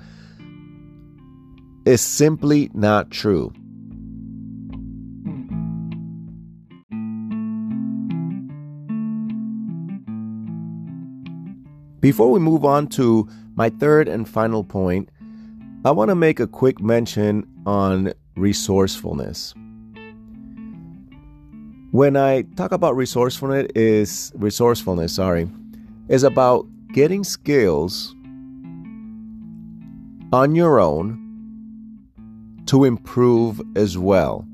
is 1.85 2.01
simply 2.01 2.71
not 2.75 3.11
true. 3.11 3.53
Before 12.05 12.31
we 12.31 12.39
move 12.39 12.67
on 12.67 12.89
to 12.89 13.27
my 13.55 13.71
third 13.71 14.09
and 14.09 14.29
final 14.29 14.63
point, 14.63 15.09
I 15.87 15.91
want 15.91 16.11
to 16.11 16.15
make 16.15 16.39
a 16.39 16.47
quick 16.47 16.79
mention 16.79 17.47
on 17.65 18.13
resourcefulness. 18.37 19.55
When 21.93 22.15
I 22.19 22.43
talk 22.57 22.73
about 22.73 22.95
resourcefulness 22.95 23.69
is 23.75 24.33
resourcefulness, 24.35 25.15
sorry, 25.15 25.49
is 26.09 26.25
about 26.25 26.67
getting 26.93 27.25
skills 27.25 28.15
on 30.31 30.55
your 30.55 30.81
own 30.81 31.19
to 32.67 32.85
improve 32.85 33.63
as 33.77 33.97
well. 33.97 34.47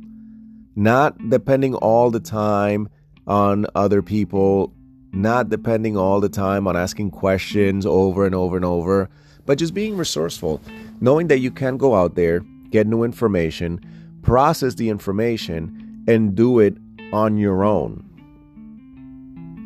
Not 0.77 1.19
depending 1.31 1.75
all 1.75 2.13
the 2.13 2.21
time 2.21 2.89
on 3.27 3.67
other 3.75 4.03
people 4.03 4.73
not 5.13 5.49
depending 5.49 5.97
all 5.97 6.21
the 6.21 6.29
time 6.29 6.67
on 6.67 6.77
asking 6.77 7.11
questions 7.11 7.85
over 7.85 8.25
and 8.25 8.35
over 8.35 8.57
and 8.57 8.65
over, 8.65 9.09
but 9.47 9.59
just 9.59 9.75
being 9.75 9.97
resourceful, 9.97 10.61
knowing 11.01 11.29
that 11.29 11.39
you 11.39 11.51
can 11.51 11.77
go 11.77 11.95
out 11.95 12.15
there, 12.15 12.41
get 12.71 12.87
new 12.87 13.03
information, 13.03 13.81
process 14.23 14.75
the 14.75 14.89
information, 14.89 16.05
and 16.07 16.35
do 16.35 16.59
it 16.61 16.77
on 17.13 17.37
your 17.37 17.65
own. 17.65 18.07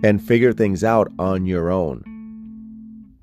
And 0.03 0.23
figure 0.23 0.53
things 0.53 0.85
out 0.85 1.11
on 1.19 1.47
your 1.47 1.71
own. 1.71 2.03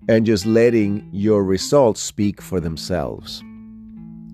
And 0.09 0.25
just 0.25 0.45
letting 0.45 1.07
your 1.11 1.43
results 1.43 2.01
speak 2.01 2.41
for 2.41 2.59
themselves. 2.59 3.43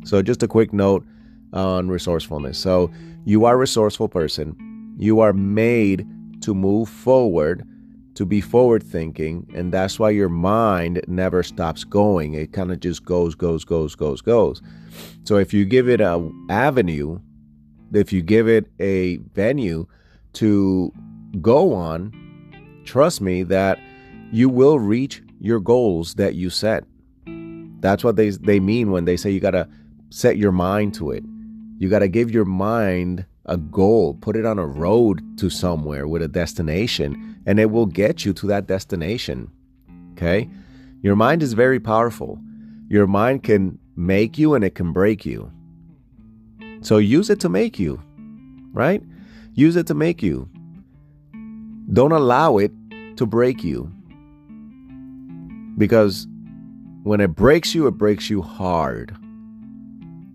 So, 0.06 0.22
just 0.22 0.44
a 0.44 0.48
quick 0.48 0.72
note 0.72 1.06
on 1.52 1.90
resourcefulness. 1.90 2.58
So, 2.58 2.90
you 3.26 3.44
are 3.46 3.56
a 3.56 3.58
resourceful 3.58 4.08
person. 4.08 4.56
You 4.98 5.20
are 5.20 5.34
made 5.34 6.08
to 6.42 6.54
move 6.54 6.88
forward 6.88 7.68
to 8.18 8.26
be 8.26 8.42
forward 8.42 8.82
thinking, 8.82 9.48
and 9.54 9.72
that's 9.72 10.00
why 10.00 10.10
your 10.10 10.28
mind 10.28 11.02
never 11.08 11.44
stops 11.44 11.84
going. 11.84 12.34
It 12.34 12.52
kind 12.52 12.72
of 12.72 12.80
just 12.80 13.06
goes, 13.06 13.36
goes, 13.36 13.64
goes, 13.64 13.94
goes, 13.94 14.22
goes. 14.22 14.60
So 15.24 15.38
if 15.38 15.54
you 15.54 15.66
give 15.66 15.88
it 15.88 16.02
a 16.02 16.28
avenue, 16.50 17.20
if 17.94 18.12
you 18.12 18.24
give 18.24 18.48
it 18.48 18.66
a 18.80 19.18
venue 19.36 19.86
to 20.34 20.92
go 21.42 21.76
on, 21.76 22.12
trust 22.86 23.22
me 23.22 23.44
that 23.44 23.78
you 24.32 24.50
will 24.50 24.80
reach 24.80 25.22
your 25.40 25.60
goals 25.60 26.16
that 26.16 26.34
you 26.34 26.50
set. 26.50 26.86
That's 27.82 28.04
what 28.04 28.16
they 28.16 28.32
they 28.32 28.60
mean 28.60 28.90
when 28.90 29.06
they 29.06 29.16
say 29.16 29.30
you 29.30 29.40
got 29.40 29.52
to 29.52 29.70
set 30.10 30.38
your 30.38 30.52
mind 30.52 30.96
to 30.96 31.12
it. 31.12 31.24
You 31.78 31.88
got 31.88 32.00
to 32.00 32.08
give 32.08 32.32
your 32.32 32.46
mind 32.46 33.28
a 33.48 33.58
goal, 33.58 34.16
put 34.16 34.36
it 34.36 34.46
on 34.46 34.60
a 34.60 34.66
road 34.66 35.22
to 35.40 35.50
somewhere 35.50 36.08
with 36.08 36.22
a 36.22 36.28
destination, 36.28 37.42
and 37.46 37.60
it 37.60 37.72
will 37.72 37.86
get 37.86 38.26
you 38.26 38.34
to 38.34 38.48
that 38.48 38.68
destination. 38.68 39.50
Okay? 40.14 40.50
Your 41.02 41.16
mind 41.16 41.44
is 41.44 41.54
very 41.54 41.80
powerful. 41.80 42.40
Your 42.90 43.08
mind 43.08 43.44
can 43.44 43.80
make 43.96 44.38
you 44.38 44.54
and 44.54 44.64
it 44.64 44.76
can 44.76 44.92
break 44.92 45.26
you. 45.26 45.52
So 46.82 46.98
use 46.98 47.30
it 47.30 47.40
to 47.42 47.50
make 47.50 47.80
you, 47.80 48.02
right? 48.74 49.02
Use 49.54 49.76
it 49.76 49.88
to 49.88 49.94
make 49.94 50.22
you. 50.22 50.50
Don't 51.94 52.12
allow 52.12 52.58
it 52.58 52.72
to 53.18 53.26
break 53.26 53.64
you. 53.64 53.92
Because 55.78 56.28
when 57.04 57.22
it 57.22 57.30
breaks 57.30 57.74
you, 57.74 57.88
it 57.88 57.92
breaks 57.92 58.30
you 58.30 58.42
hard. 58.42 59.16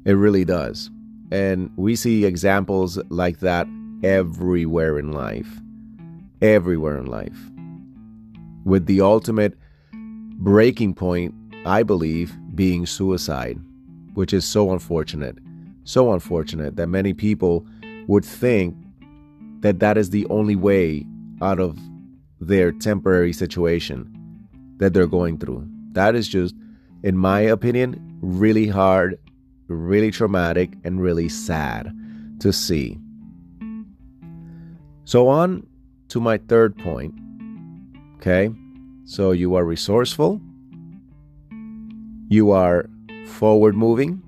It 0.05 0.13
really 0.13 0.45
does. 0.45 0.91
And 1.33 1.71
we 1.77 1.97
see 1.97 2.27
examples 2.27 2.99
like 3.09 3.39
that 3.39 3.67
everywhere 4.03 4.99
in 4.99 5.13
life. 5.13 5.49
Everywhere 6.43 6.99
in 6.99 7.07
life. 7.07 7.39
With 8.67 8.85
the 8.85 9.01
ultimate 9.01 9.55
breaking 10.35 10.93
point, 10.95 11.35
I 11.65 11.85
believe, 11.85 12.37
being 12.55 12.85
suicide, 12.85 13.59
which 14.13 14.35
is 14.35 14.45
so 14.45 14.73
unfortunate. 14.73 15.39
So 15.85 16.13
unfortunate 16.13 16.77
that 16.77 16.89
many 16.89 17.15
people 17.15 17.67
would 18.09 18.27
think 18.27 18.77
that 19.61 19.81
that 19.81 19.97
is 19.97 20.11
the 20.11 20.27
only 20.27 20.55
way 20.55 21.07
out 21.41 21.59
of 21.59 21.79
their 22.41 22.73
temporary 22.73 23.33
situation 23.33 24.07
that 24.77 24.93
they're 24.93 25.07
going 25.07 25.39
through. 25.39 25.67
That 25.93 26.15
is 26.15 26.29
just, 26.29 26.55
in 27.03 27.17
my 27.17 27.41
opinion, 27.41 28.19
really 28.21 28.67
hard 28.67 29.19
really 29.69 30.11
traumatic 30.11 30.73
and 30.85 31.01
really 31.01 31.29
sad 31.29 31.93
to 32.41 32.53
see. 32.53 32.99
So, 35.05 35.29
on 35.29 35.67
to 36.09 36.21
my 36.21 36.39
third 36.39 36.77
point. 36.77 37.15
Okay, 38.17 38.51
so 39.05 39.33
you 39.33 39.55
are 39.55 39.65
resourceful, 39.65 40.41
you 42.29 42.51
are 42.51 42.89
forward 43.27 43.75
moving, 43.75 44.23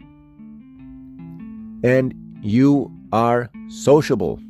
and 1.84 2.14
you 2.42 2.90
are 3.12 3.50
sociable. 3.68 4.40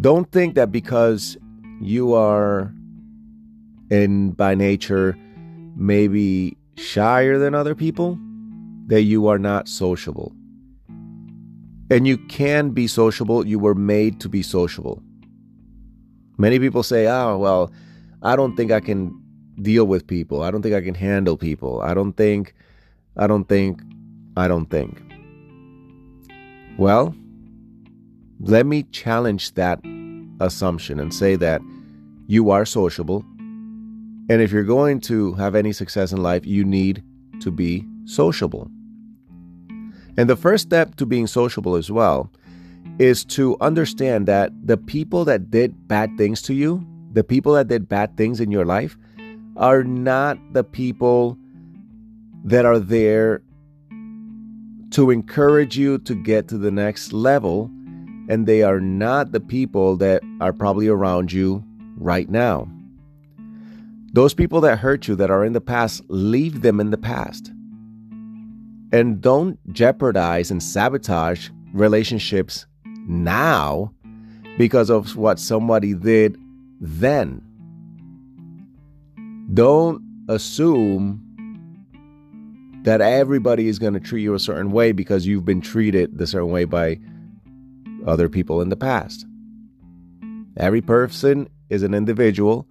Don't 0.00 0.30
think 0.32 0.54
that 0.56 0.72
because 0.72 1.36
you 1.80 2.14
are 2.14 2.72
in 3.90 4.32
by 4.32 4.54
nature 4.54 5.16
maybe 5.76 6.56
shyer 6.76 7.38
than 7.38 7.54
other 7.54 7.74
people 7.74 8.18
that 8.86 9.02
you 9.02 9.26
are 9.26 9.38
not 9.38 9.68
sociable. 9.68 10.32
And 11.90 12.06
you 12.06 12.18
can 12.18 12.70
be 12.70 12.86
sociable, 12.86 13.46
you 13.46 13.58
were 13.58 13.74
made 13.74 14.20
to 14.20 14.28
be 14.28 14.42
sociable. 14.42 15.02
Many 16.38 16.58
people 16.58 16.82
say, 16.82 17.06
oh, 17.06 17.38
well, 17.38 17.72
I 18.22 18.36
don't 18.36 18.56
think 18.56 18.70
I 18.72 18.80
can 18.80 19.14
deal 19.62 19.86
with 19.86 20.06
people. 20.06 20.42
I 20.42 20.50
don't 20.50 20.62
think 20.62 20.74
I 20.74 20.80
can 20.80 20.94
handle 20.94 21.36
people. 21.36 21.80
I 21.80 21.94
don't 21.94 22.12
think, 22.12 22.54
I 23.16 23.26
don't 23.26 23.48
think, 23.48 23.80
I 24.36 24.48
don't 24.48 24.66
think. 24.66 25.00
Well, 26.78 27.14
let 28.40 28.66
me 28.66 28.82
challenge 28.84 29.54
that 29.54 29.80
assumption 30.40 31.00
and 31.00 31.14
say 31.14 31.36
that 31.36 31.62
you 32.26 32.50
are 32.50 32.66
sociable. 32.66 33.24
And 34.28 34.42
if 34.42 34.52
you're 34.52 34.64
going 34.64 35.00
to 35.02 35.32
have 35.34 35.54
any 35.54 35.72
success 35.72 36.12
in 36.12 36.22
life, 36.22 36.44
you 36.44 36.64
need 36.64 37.02
to 37.40 37.50
be 37.50 37.86
sociable. 38.04 38.68
And 40.16 40.30
the 40.30 40.36
first 40.36 40.66
step 40.66 40.96
to 40.96 41.06
being 41.06 41.26
sociable 41.26 41.76
as 41.76 41.90
well 41.90 42.30
is 42.98 43.24
to 43.24 43.56
understand 43.60 44.26
that 44.26 44.50
the 44.64 44.76
people 44.76 45.24
that 45.26 45.50
did 45.50 45.88
bad 45.88 46.16
things 46.16 46.40
to 46.42 46.54
you, 46.54 46.86
the 47.12 47.24
people 47.24 47.52
that 47.54 47.68
did 47.68 47.88
bad 47.88 48.16
things 48.16 48.40
in 48.40 48.50
your 48.50 48.64
life, 48.64 48.96
are 49.56 49.84
not 49.84 50.38
the 50.52 50.64
people 50.64 51.36
that 52.44 52.64
are 52.64 52.78
there 52.78 53.42
to 54.90 55.10
encourage 55.10 55.76
you 55.76 55.98
to 55.98 56.14
get 56.14 56.48
to 56.48 56.56
the 56.56 56.70
next 56.70 57.12
level. 57.12 57.70
And 58.28 58.46
they 58.46 58.62
are 58.62 58.80
not 58.80 59.32
the 59.32 59.40
people 59.40 59.96
that 59.96 60.22
are 60.40 60.52
probably 60.52 60.88
around 60.88 61.32
you 61.32 61.62
right 61.96 62.28
now. 62.28 62.68
Those 64.12 64.32
people 64.32 64.60
that 64.62 64.78
hurt 64.78 65.06
you 65.06 65.14
that 65.16 65.30
are 65.30 65.44
in 65.44 65.52
the 65.52 65.60
past, 65.60 66.02
leave 66.08 66.62
them 66.62 66.80
in 66.80 66.90
the 66.90 66.98
past. 66.98 67.52
And 68.92 69.20
don't 69.20 69.58
jeopardize 69.72 70.50
and 70.50 70.62
sabotage 70.62 71.50
relationships 71.72 72.66
now 73.06 73.92
because 74.58 74.90
of 74.90 75.16
what 75.16 75.38
somebody 75.38 75.94
did 75.94 76.38
then. 76.80 77.42
Don't 79.52 80.02
assume 80.28 81.22
that 82.82 83.00
everybody 83.00 83.68
is 83.68 83.78
going 83.78 83.94
to 83.94 84.00
treat 84.00 84.22
you 84.22 84.34
a 84.34 84.38
certain 84.38 84.70
way 84.70 84.92
because 84.92 85.26
you've 85.26 85.44
been 85.44 85.60
treated 85.60 86.18
the 86.18 86.26
certain 86.26 86.50
way 86.50 86.64
by 86.64 86.98
other 88.06 88.28
people 88.28 88.60
in 88.60 88.68
the 88.68 88.76
past. 88.76 89.26
Every 90.56 90.80
person 90.80 91.48
is 91.68 91.82
an 91.82 91.94
individual. 91.94 92.68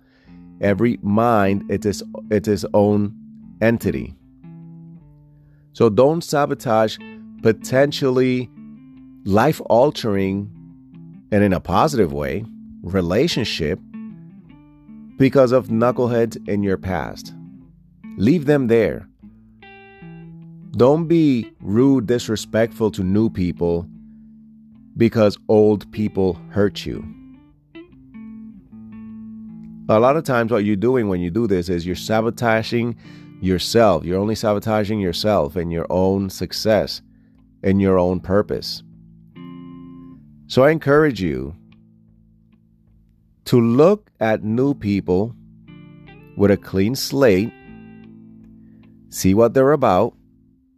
Every 0.62 0.98
mind 1.02 1.70
it 1.70 1.86
is 1.86 2.02
it 2.32 2.48
is 2.48 2.66
own 2.74 3.14
entity. 3.62 4.16
So 5.76 5.90
don't 5.90 6.24
sabotage 6.24 6.98
potentially 7.42 8.50
life 9.26 9.60
altering 9.66 10.50
and 11.34 11.44
in 11.44 11.52
a 11.52 11.60
positive 11.60 12.14
way 12.14 12.46
relationship 12.82 13.78
because 15.18 15.52
of 15.52 15.68
knuckleheads 15.68 16.38
in 16.48 16.64
your 16.64 16.78
past. 16.78 17.34
Leave 18.16 18.46
them 18.46 18.68
there. 18.68 19.06
Don't 20.78 21.10
be 21.10 21.52
rude, 21.60 22.06
disrespectful 22.06 22.90
to 22.92 23.04
new 23.04 23.30
people 23.30 23.86
because 24.96 25.38
old 25.50 25.92
people 25.92 26.40
hurt 26.52 26.86
you. 26.86 27.06
A 29.90 30.00
lot 30.00 30.16
of 30.16 30.24
times, 30.24 30.54
what 30.54 30.64
you're 30.64 30.78
doing 30.78 31.10
when 31.10 31.20
you 31.20 31.30
do 31.30 31.48
this 31.48 31.68
is 31.68 31.86
you're 31.86 31.98
sabotaging 31.98 32.96
yourself. 33.42 34.06
You're 34.06 34.20
only 34.20 34.36
sabotaging 34.36 35.00
yourself 35.00 35.56
and 35.56 35.72
your 35.72 35.86
own 35.90 36.30
success 36.30 37.02
and 37.64 37.82
your 37.82 37.98
own 37.98 38.20
purpose. 38.20 38.84
So 40.48 40.64
I 40.64 40.72
encourage 40.72 41.22
you 41.22 41.56
to 43.46 43.60
look 43.60 44.12
at 44.20 44.44
new 44.44 44.74
people 44.74 45.36
with 46.38 46.52
a 46.52 46.58
clean 46.58 46.96
slate, 46.96 47.52
see 49.10 49.34
what 49.34 49.54
they're 49.54 49.72
about, 49.72 50.14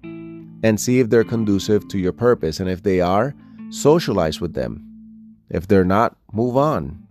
and 0.04 0.80
see 0.80 1.00
if 1.00 1.10
they're 1.10 1.24
conducive 1.24 1.88
to 1.90 1.98
your 1.98 2.14
purpose. 2.14 2.60
And 2.60 2.70
if 2.70 2.84
they 2.84 3.02
are, 3.02 3.36
socialize 3.70 4.40
with 4.42 4.54
them. 4.54 4.84
If 5.50 5.68
they're 5.68 5.86
not, 5.86 6.18
move 6.34 6.58
on. 6.58 7.04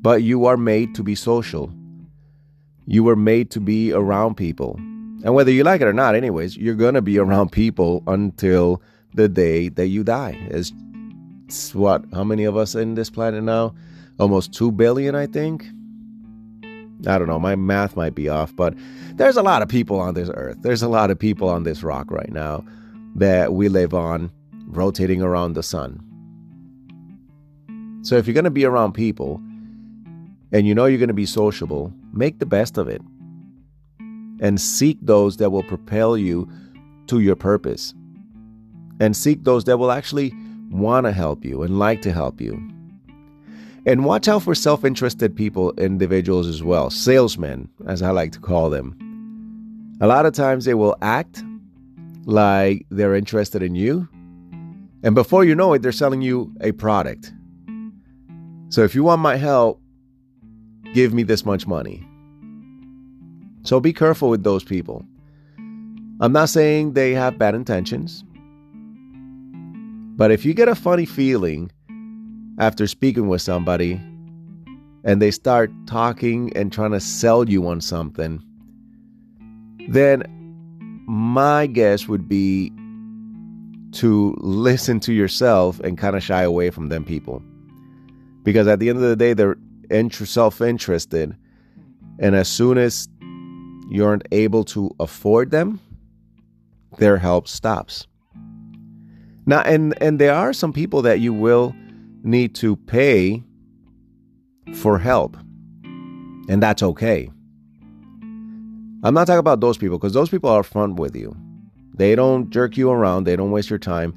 But 0.00 0.22
you 0.22 0.46
are 0.46 0.56
made 0.56 0.94
to 0.96 1.02
be 1.02 1.14
social. 1.14 1.72
You 2.92 3.02
were 3.02 3.16
made 3.16 3.50
to 3.52 3.60
be 3.60 3.90
around 3.90 4.34
people. 4.34 4.74
And 5.24 5.34
whether 5.34 5.50
you 5.50 5.64
like 5.64 5.80
it 5.80 5.86
or 5.86 5.94
not, 5.94 6.14
anyways, 6.14 6.58
you're 6.58 6.74
going 6.74 6.92
to 6.92 7.00
be 7.00 7.18
around 7.18 7.50
people 7.50 8.02
until 8.06 8.82
the 9.14 9.30
day 9.30 9.70
that 9.70 9.86
you 9.86 10.04
die. 10.04 10.36
It's, 10.50 10.74
it's 11.46 11.74
what, 11.74 12.04
how 12.12 12.22
many 12.22 12.44
of 12.44 12.54
us 12.54 12.74
in 12.74 12.94
this 12.94 13.08
planet 13.08 13.42
now? 13.44 13.74
Almost 14.18 14.52
2 14.52 14.72
billion, 14.72 15.14
I 15.14 15.24
think. 15.24 15.64
I 17.06 17.16
don't 17.16 17.28
know, 17.28 17.38
my 17.38 17.56
math 17.56 17.96
might 17.96 18.14
be 18.14 18.28
off, 18.28 18.54
but 18.54 18.74
there's 19.14 19.38
a 19.38 19.42
lot 19.42 19.62
of 19.62 19.70
people 19.70 19.98
on 19.98 20.12
this 20.12 20.30
earth. 20.34 20.58
There's 20.60 20.82
a 20.82 20.88
lot 20.88 21.10
of 21.10 21.18
people 21.18 21.48
on 21.48 21.62
this 21.62 21.82
rock 21.82 22.10
right 22.10 22.30
now 22.30 22.62
that 23.14 23.54
we 23.54 23.70
live 23.70 23.94
on, 23.94 24.30
rotating 24.66 25.22
around 25.22 25.54
the 25.54 25.62
sun. 25.62 25.98
So 28.02 28.16
if 28.16 28.26
you're 28.26 28.34
going 28.34 28.44
to 28.44 28.50
be 28.50 28.66
around 28.66 28.92
people 28.92 29.40
and 30.52 30.66
you 30.66 30.74
know 30.74 30.86
you're 30.86 30.98
going 30.98 31.08
to 31.08 31.14
be 31.14 31.26
sociable, 31.26 31.92
make 32.12 32.38
the 32.38 32.46
best 32.46 32.78
of 32.78 32.88
it 32.88 33.00
and 34.42 34.60
seek 34.60 34.98
those 35.00 35.38
that 35.38 35.50
will 35.50 35.62
propel 35.62 36.18
you 36.18 36.50
to 37.06 37.20
your 37.20 37.36
purpose 37.36 37.94
and 39.00 39.16
seek 39.16 39.44
those 39.44 39.64
that 39.64 39.78
will 39.78 39.92
actually 39.92 40.34
want 40.70 41.06
to 41.06 41.12
help 41.12 41.44
you 41.44 41.62
and 41.62 41.78
like 41.78 42.02
to 42.02 42.12
help 42.12 42.40
you. 42.40 42.54
And 43.86 44.04
watch 44.04 44.28
out 44.28 44.42
for 44.42 44.54
self 44.54 44.84
interested 44.84 45.34
people, 45.34 45.72
individuals 45.72 46.46
as 46.46 46.62
well, 46.62 46.90
salesmen, 46.90 47.68
as 47.86 48.02
I 48.02 48.10
like 48.10 48.30
to 48.32 48.38
call 48.38 48.70
them. 48.70 48.96
A 50.00 50.06
lot 50.06 50.26
of 50.26 50.34
times 50.34 50.64
they 50.64 50.74
will 50.74 50.96
act 51.02 51.42
like 52.24 52.86
they're 52.90 53.16
interested 53.16 53.60
in 53.60 53.74
you, 53.74 54.08
and 55.02 55.16
before 55.16 55.44
you 55.44 55.56
know 55.56 55.72
it, 55.72 55.82
they're 55.82 55.90
selling 55.90 56.22
you 56.22 56.52
a 56.60 56.70
product. 56.70 57.32
So 58.68 58.84
if 58.84 58.94
you 58.94 59.02
want 59.02 59.20
my 59.20 59.34
help, 59.34 59.81
give 60.92 61.12
me 61.12 61.22
this 61.22 61.44
much 61.44 61.66
money. 61.66 62.06
So 63.64 63.80
be 63.80 63.92
careful 63.92 64.28
with 64.28 64.42
those 64.42 64.64
people. 64.64 65.04
I'm 66.20 66.32
not 66.32 66.48
saying 66.48 66.92
they 66.92 67.12
have 67.12 67.38
bad 67.38 67.54
intentions. 67.54 68.24
But 70.16 70.30
if 70.30 70.44
you 70.44 70.54
get 70.54 70.68
a 70.68 70.74
funny 70.74 71.06
feeling 71.06 71.70
after 72.58 72.86
speaking 72.86 73.28
with 73.28 73.40
somebody 73.40 74.00
and 75.04 75.20
they 75.20 75.30
start 75.30 75.70
talking 75.86 76.54
and 76.56 76.72
trying 76.72 76.92
to 76.92 77.00
sell 77.00 77.48
you 77.48 77.66
on 77.66 77.80
something, 77.80 78.42
then 79.88 80.22
my 81.06 81.66
guess 81.66 82.06
would 82.06 82.28
be 82.28 82.72
to 83.92 84.34
listen 84.38 85.00
to 85.00 85.12
yourself 85.12 85.80
and 85.80 85.98
kind 85.98 86.16
of 86.16 86.22
shy 86.22 86.42
away 86.42 86.70
from 86.70 86.88
them 86.88 87.04
people. 87.04 87.42
Because 88.42 88.66
at 88.66 88.78
the 88.78 88.88
end 88.88 88.98
of 88.98 89.04
the 89.04 89.16
day, 89.16 89.34
they're 89.34 89.56
self 90.26 90.60
interested. 90.60 91.36
And 92.18 92.34
as 92.34 92.48
soon 92.48 92.78
as 92.78 93.08
you 93.88 94.04
aren't 94.04 94.26
able 94.32 94.64
to 94.64 94.94
afford 95.00 95.50
them, 95.50 95.80
their 96.98 97.18
help 97.18 97.48
stops. 97.48 98.06
Now, 99.44 99.60
and 99.62 100.00
and 100.00 100.18
there 100.18 100.34
are 100.34 100.52
some 100.52 100.72
people 100.72 101.02
that 101.02 101.20
you 101.20 101.32
will 101.32 101.74
need 102.22 102.54
to 102.56 102.76
pay 102.76 103.42
for 104.74 104.98
help, 104.98 105.36
and 106.48 106.62
that's 106.62 106.82
okay. 106.82 107.30
I'm 109.04 109.14
not 109.14 109.26
talking 109.26 109.40
about 109.40 109.60
those 109.60 109.76
people 109.76 109.98
because 109.98 110.12
those 110.12 110.28
people 110.28 110.48
are 110.48 110.62
front 110.62 110.94
with 110.94 111.16
you. 111.16 111.36
They 111.94 112.14
don't 112.14 112.50
jerk 112.50 112.76
you 112.76 112.90
around. 112.90 113.24
They 113.24 113.34
don't 113.34 113.50
waste 113.50 113.68
your 113.68 113.80
time. 113.80 114.14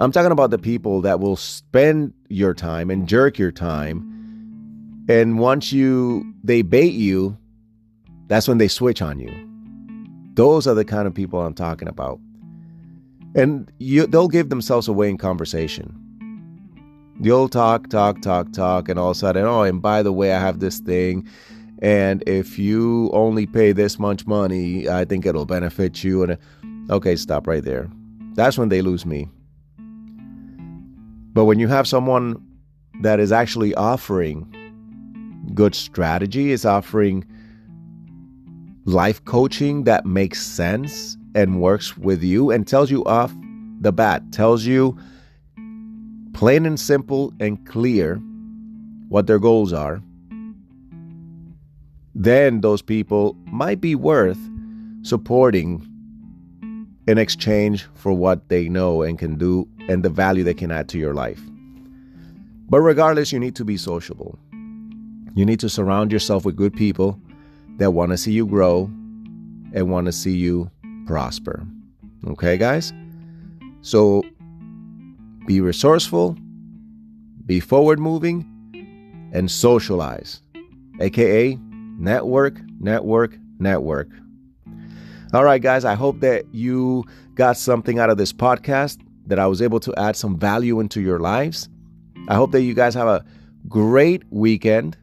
I'm 0.00 0.12
talking 0.12 0.30
about 0.30 0.50
the 0.50 0.58
people 0.58 1.00
that 1.00 1.18
will 1.18 1.34
spend 1.34 2.12
your 2.28 2.54
time 2.54 2.90
and 2.90 3.08
jerk 3.08 3.38
your 3.38 3.50
time. 3.50 4.17
And 5.08 5.38
once 5.38 5.72
you 5.72 6.34
they 6.44 6.62
bait 6.62 6.94
you, 6.94 7.36
that's 8.26 8.46
when 8.46 8.58
they 8.58 8.68
switch 8.68 9.00
on 9.00 9.18
you. 9.18 9.32
Those 10.34 10.66
are 10.66 10.74
the 10.74 10.84
kind 10.84 11.06
of 11.08 11.14
people 11.14 11.40
I'm 11.40 11.54
talking 11.54 11.88
about 11.88 12.20
and 13.34 13.70
you, 13.78 14.06
they'll 14.06 14.28
give 14.28 14.48
themselves 14.48 14.88
away 14.88 15.08
in 15.08 15.18
conversation. 15.18 15.94
You'll 17.20 17.48
talk, 17.48 17.88
talk, 17.88 18.20
talk, 18.22 18.52
talk, 18.52 18.88
and 18.88 18.98
all 18.98 19.10
of 19.10 19.16
a 19.16 19.18
sudden, 19.18 19.44
oh, 19.44 19.62
and 19.62 19.82
by 19.82 20.02
the 20.02 20.12
way, 20.12 20.32
I 20.32 20.40
have 20.40 20.60
this 20.60 20.78
thing. 20.78 21.28
And 21.80 22.22
if 22.28 22.58
you 22.58 23.10
only 23.12 23.46
pay 23.46 23.72
this 23.72 23.98
much 23.98 24.26
money, 24.26 24.88
I 24.88 25.04
think 25.04 25.26
it'll 25.26 25.46
benefit 25.46 26.02
you. 26.02 26.22
And 26.22 26.38
okay, 26.90 27.16
stop 27.16 27.46
right 27.46 27.62
there. 27.62 27.88
That's 28.34 28.56
when 28.56 28.68
they 28.68 28.82
lose 28.82 29.04
me. 29.04 29.28
But 31.32 31.44
when 31.44 31.58
you 31.58 31.68
have 31.68 31.86
someone 31.86 32.44
that 33.02 33.20
is 33.20 33.30
actually 33.30 33.74
offering 33.74 34.52
good 35.54 35.74
strategy, 35.74 36.52
is 36.52 36.64
offering 36.64 37.24
life 38.84 39.24
coaching 39.24 39.84
that 39.84 40.06
makes 40.06 40.44
sense 40.44 41.16
and 41.34 41.60
works 41.60 41.96
with 41.96 42.22
you 42.22 42.50
and 42.50 42.66
tells 42.66 42.90
you 42.90 43.04
off 43.04 43.34
the 43.80 43.92
bat, 43.92 44.22
tells 44.32 44.64
you 44.64 44.98
plain 46.32 46.64
and 46.64 46.78
simple 46.78 47.32
and 47.40 47.66
clear 47.66 48.16
what 49.08 49.26
their 49.26 49.38
goals 49.38 49.72
are, 49.72 50.02
then 52.14 52.60
those 52.60 52.82
people 52.82 53.36
might 53.46 53.80
be 53.80 53.94
worth 53.94 54.38
supporting 55.02 55.86
in 57.06 57.18
exchange 57.18 57.86
for 57.94 58.12
what 58.12 58.48
they 58.48 58.68
know 58.68 59.02
and 59.02 59.18
can 59.18 59.36
do 59.36 59.68
and 59.88 60.02
the 60.02 60.10
value 60.10 60.44
they 60.44 60.54
can 60.54 60.70
add 60.70 60.88
to 60.88 60.98
your 60.98 61.14
life. 61.14 61.40
But 62.68 62.80
regardless, 62.80 63.32
you 63.32 63.38
need 63.38 63.56
to 63.56 63.64
be 63.64 63.76
sociable. 63.76 64.38
You 65.38 65.46
need 65.46 65.60
to 65.60 65.68
surround 65.68 66.10
yourself 66.10 66.44
with 66.44 66.56
good 66.56 66.74
people 66.74 67.16
that 67.76 67.92
want 67.92 68.10
to 68.10 68.16
see 68.16 68.32
you 68.32 68.44
grow 68.44 68.90
and 69.72 69.88
want 69.88 70.06
to 70.06 70.12
see 70.12 70.32
you 70.32 70.68
prosper. 71.06 71.64
Okay, 72.26 72.58
guys? 72.58 72.92
So 73.80 74.24
be 75.46 75.60
resourceful, 75.60 76.36
be 77.46 77.60
forward 77.60 78.00
moving, 78.00 79.30
and 79.32 79.48
socialize, 79.48 80.42
aka 80.98 81.56
network, 82.00 82.60
network, 82.80 83.38
network. 83.60 84.08
All 85.32 85.44
right, 85.44 85.62
guys, 85.62 85.84
I 85.84 85.94
hope 85.94 86.18
that 86.18 86.52
you 86.52 87.04
got 87.36 87.56
something 87.56 88.00
out 88.00 88.10
of 88.10 88.18
this 88.18 88.32
podcast, 88.32 88.98
that 89.28 89.38
I 89.38 89.46
was 89.46 89.62
able 89.62 89.78
to 89.78 89.94
add 89.96 90.16
some 90.16 90.36
value 90.36 90.80
into 90.80 91.00
your 91.00 91.20
lives. 91.20 91.68
I 92.26 92.34
hope 92.34 92.50
that 92.50 92.62
you 92.62 92.74
guys 92.74 92.94
have 92.94 93.06
a 93.06 93.24
great 93.68 94.24
weekend. 94.30 94.96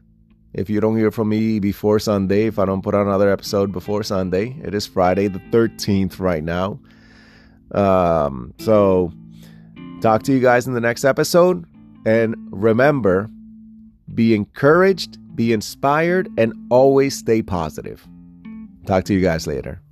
If 0.56 0.70
you 0.70 0.80
don't 0.80 0.96
hear 0.96 1.10
from 1.10 1.28
me 1.28 1.58
before 1.60 1.98
Sunday, 1.98 2.46
if 2.46 2.58
I 2.58 2.64
don't 2.64 2.80
put 2.80 2.94
out 2.94 3.06
another 3.06 3.30
episode 3.30 3.72
before 3.72 4.02
Sunday, 4.02 4.56
it 4.64 4.74
is 4.74 4.86
Friday 4.86 5.28
the 5.28 5.38
13th 5.50 6.18
right 6.18 6.42
now. 6.42 6.80
Um, 7.72 8.54
so, 8.58 9.12
talk 10.00 10.22
to 10.22 10.32
you 10.32 10.40
guys 10.40 10.66
in 10.66 10.72
the 10.72 10.80
next 10.80 11.04
episode. 11.04 11.66
And 12.06 12.34
remember, 12.50 13.28
be 14.14 14.34
encouraged, 14.34 15.18
be 15.36 15.52
inspired, 15.52 16.30
and 16.38 16.54
always 16.70 17.18
stay 17.18 17.42
positive. 17.42 18.08
Talk 18.86 19.04
to 19.04 19.14
you 19.14 19.20
guys 19.20 19.46
later. 19.46 19.82